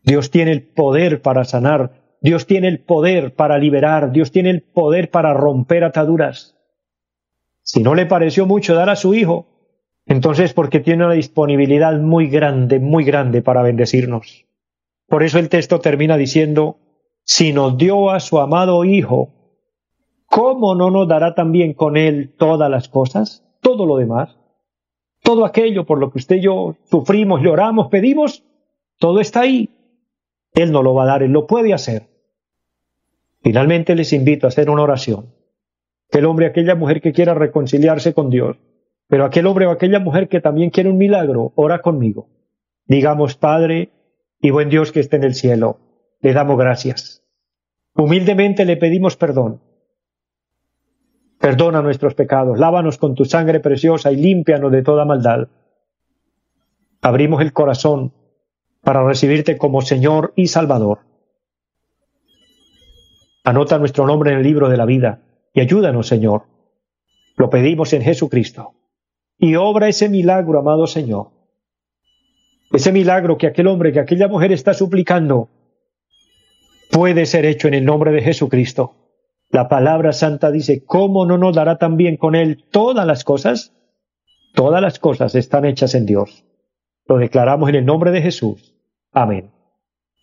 Dios 0.04 0.32
tiene 0.32 0.54
el 0.54 0.64
poder 0.64 1.22
para 1.22 1.44
sanar, 1.44 2.16
Dios 2.22 2.48
tiene 2.48 2.70
el 2.70 2.80
poder 2.80 3.36
para 3.36 3.58
liberar, 3.58 4.14
Dios 4.14 4.32
tiene 4.32 4.50
el 4.50 4.62
poder 4.62 5.12
para 5.12 5.34
romper 5.34 5.84
ataduras. 5.84 6.56
Si 7.64 7.84
no 7.84 7.96
le 7.96 8.06
pareció 8.06 8.46
mucho 8.46 8.76
dar 8.76 8.90
a 8.90 8.96
su 8.96 9.14
hijo, 9.14 9.48
entonces 10.06 10.54
porque 10.54 10.80
tiene 10.80 11.04
una 11.06 11.14
disponibilidad 11.14 12.00
muy 12.00 12.30
grande, 12.30 12.80
muy 12.80 13.04
grande 13.04 13.42
para 13.42 13.62
bendecirnos. 13.62 14.46
Por 15.08 15.24
eso 15.24 15.38
el 15.38 15.50
texto 15.50 15.82
termina 15.82 16.16
diciendo, 16.16 16.78
si 17.26 17.52
nos 17.52 17.78
dio 17.78 18.10
a 18.10 18.22
su 18.22 18.40
amado 18.40 18.86
hijo, 18.86 19.34
¿cómo 20.28 20.76
no 20.76 20.92
nos 20.92 21.10
dará 21.10 21.36
también 21.36 21.74
con 21.74 21.98
él 21.98 22.34
todas 22.38 22.72
las 22.72 22.88
cosas? 22.88 23.44
Todo 23.62 23.86
lo 23.86 23.98
demás, 23.98 24.38
todo 25.22 25.46
aquello 25.46 25.86
por 25.86 26.00
lo 26.00 26.12
que 26.12 26.20
usted 26.20 26.38
y 26.38 26.42
yo 26.42 26.76
sufrimos, 26.90 27.42
lloramos, 27.42 27.88
pedimos, 27.88 28.44
todo 28.98 29.20
está 29.20 29.42
ahí. 29.42 29.70
Él 30.54 30.72
no 30.72 30.82
lo 30.82 30.94
va 30.94 31.04
a 31.04 31.08
dar, 31.08 31.24
Él 31.24 31.32
lo 31.32 31.46
puede 31.46 31.74
hacer. 31.74 32.08
Finalmente 33.42 33.96
les 33.96 34.12
invito 34.14 34.48
a 34.48 34.50
hacer 34.50 34.70
una 34.70 34.84
oración. 34.84 35.34
Aquel 36.10 36.26
hombre, 36.26 36.48
aquella 36.48 36.76
mujer 36.76 37.02
que 37.02 37.14
quiera 37.14 37.34
reconciliarse 37.34 38.14
con 38.14 38.30
Dios, 38.30 38.58
pero 39.08 39.26
aquel 39.26 39.46
hombre 39.48 39.68
o 39.68 39.72
aquella 39.72 40.00
mujer 40.00 40.28
que 40.28 40.42
también 40.42 40.70
quiere 40.70 40.90
un 40.90 40.98
milagro, 40.98 41.54
ora 41.56 41.82
conmigo. 41.82 42.30
Digamos, 42.86 43.36
Padre 43.36 43.90
y 44.42 44.50
buen 44.50 44.70
Dios 44.70 44.92
que 44.92 45.00
esté 45.00 45.18
en 45.18 45.24
el 45.24 45.36
cielo, 45.36 45.80
le 46.22 46.34
damos 46.34 46.58
gracias. 46.58 47.24
Humildemente 47.94 48.66
le 48.66 48.78
pedimos 48.78 49.16
perdón 49.16 49.62
Perdona 51.40 51.82
nuestros 51.82 52.16
pecados, 52.16 52.60
lávanos 52.60 52.98
con 52.98 53.16
tu 53.16 53.24
sangre 53.24 53.62
preciosa 53.62 54.12
y 54.12 54.18
límpianos 54.18 54.72
de 54.72 54.84
toda 54.84 55.06
maldad. 55.06 55.48
Abrimos 57.02 57.42
el 57.42 57.54
corazón 57.54 58.14
para 58.84 59.06
recibirte 59.06 59.58
como 59.58 59.82
Señor 59.82 60.34
y 60.36 60.48
Salvador. 60.48 61.00
Anota 63.46 63.80
nuestro 63.80 64.06
nombre 64.06 64.32
en 64.32 64.38
el 64.38 64.44
libro 64.44 64.68
de 64.68 64.76
la 64.76 64.86
vida 64.86 65.22
y 65.54 65.62
ayúdanos, 65.62 66.08
Señor. 66.08 66.44
Lo 67.38 67.50
pedimos 67.50 67.94
en 67.94 68.02
Jesucristo. 68.02 68.74
Y 69.38 69.56
obra 69.56 69.88
ese 69.88 70.10
milagro, 70.10 70.60
amado 70.60 70.88
Señor. 70.88 71.32
Ese 72.74 72.92
milagro 72.92 73.38
que 73.38 73.48
aquel 73.48 73.68
hombre, 73.68 73.94
que 73.94 74.02
aquella 74.02 74.28
mujer 74.28 74.52
está 74.52 74.74
suplicando, 74.74 75.50
puede 76.92 77.26
ser 77.26 77.46
hecho 77.46 77.70
en 77.70 77.76
el 77.76 77.86
nombre 77.86 78.12
de 78.12 78.22
Jesucristo. 78.22 78.99
La 79.52 79.68
palabra 79.68 80.14
santa 80.14 80.52
dice, 80.52 80.84
¿cómo 80.86 81.26
no 81.26 81.38
nos 81.38 81.56
dará 81.56 81.78
también 81.78 82.18
con 82.18 82.36
Él 82.36 82.66
todas 82.72 83.06
las 83.06 83.24
cosas? 83.24 83.74
Todas 84.54 84.82
las 84.82 85.00
cosas 85.00 85.34
están 85.36 85.66
hechas 85.66 85.96
en 85.96 86.06
Dios. 86.06 86.46
Lo 87.08 87.18
declaramos 87.18 87.70
en 87.70 87.76
el 87.76 87.86
nombre 87.86 88.12
de 88.12 88.22
Jesús. 88.22 88.76
Amén. 89.12 89.52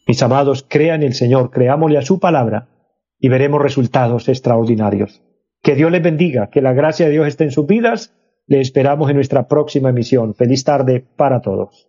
Mis 0.07 0.23
amados, 0.23 0.65
crean 0.69 1.03
en 1.03 1.09
el 1.09 1.15
Señor, 1.15 1.51
creámosle 1.51 1.99
a 1.99 2.03
su 2.03 2.21
palabra 2.21 2.69
y 3.19 3.29
veremos 3.29 3.61
resultados 3.61 4.29
extraordinarios. 4.29 5.23
Que 5.63 5.75
Dios 5.75 5.91
les 5.91 6.03
bendiga, 6.03 6.49
que 6.49 6.63
la 6.63 6.73
gracia 6.73 7.07
de 7.07 7.13
Dios 7.13 7.27
esté 7.27 7.45
en 7.45 7.51
sus 7.51 7.67
vidas. 7.67 8.15
Le 8.47 8.61
esperamos 8.61 9.11
en 9.11 9.17
nuestra 9.17 9.49
próxima 9.49 9.91
emisión. 9.91 10.35
Feliz 10.35 10.63
tarde 10.63 11.05
para 11.17 11.41
todos. 11.41 11.89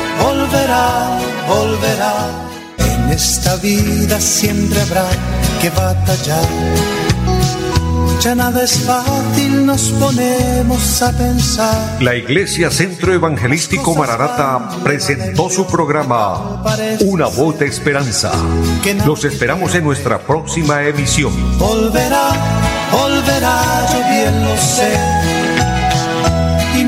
volverá, 0.51 1.19
volverá 1.47 2.51
esta 3.11 3.57
vida 3.57 4.19
siempre 4.19 4.79
habrá 4.81 5.05
que 5.59 5.69
batallar. 5.69 6.45
ya 8.21 8.35
nada 8.35 8.63
es 8.63 8.79
fácil, 8.79 9.65
nos 9.65 9.89
ponemos 9.91 11.01
a 11.01 11.11
pensar. 11.11 11.97
La 12.01 12.15
Iglesia 12.15 12.69
Centro 12.71 13.13
Evangelístico 13.13 13.95
Mararata 13.95 14.77
presentó 14.83 15.49
su 15.49 15.67
programa 15.67 16.63
Una 17.01 17.27
voz 17.27 17.59
de 17.59 17.67
esperanza. 17.67 18.31
Los 19.05 19.25
esperamos 19.25 19.75
en 19.75 19.83
nuestra 19.83 20.19
próxima 20.19 20.83
emisión. 20.83 21.33
Volverá, 21.57 22.31
volverá, 22.91 23.85
yo 23.91 23.99
bien 24.09 24.43
lo 24.45 24.57
sé. 24.57 25.40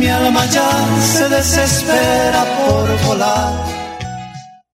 Mi 0.04 0.10
alma 0.10 0.46
ya 0.48 0.70
se 1.00 1.30
desespera 1.30 2.44
por 2.58 3.08
volar 3.08 3.83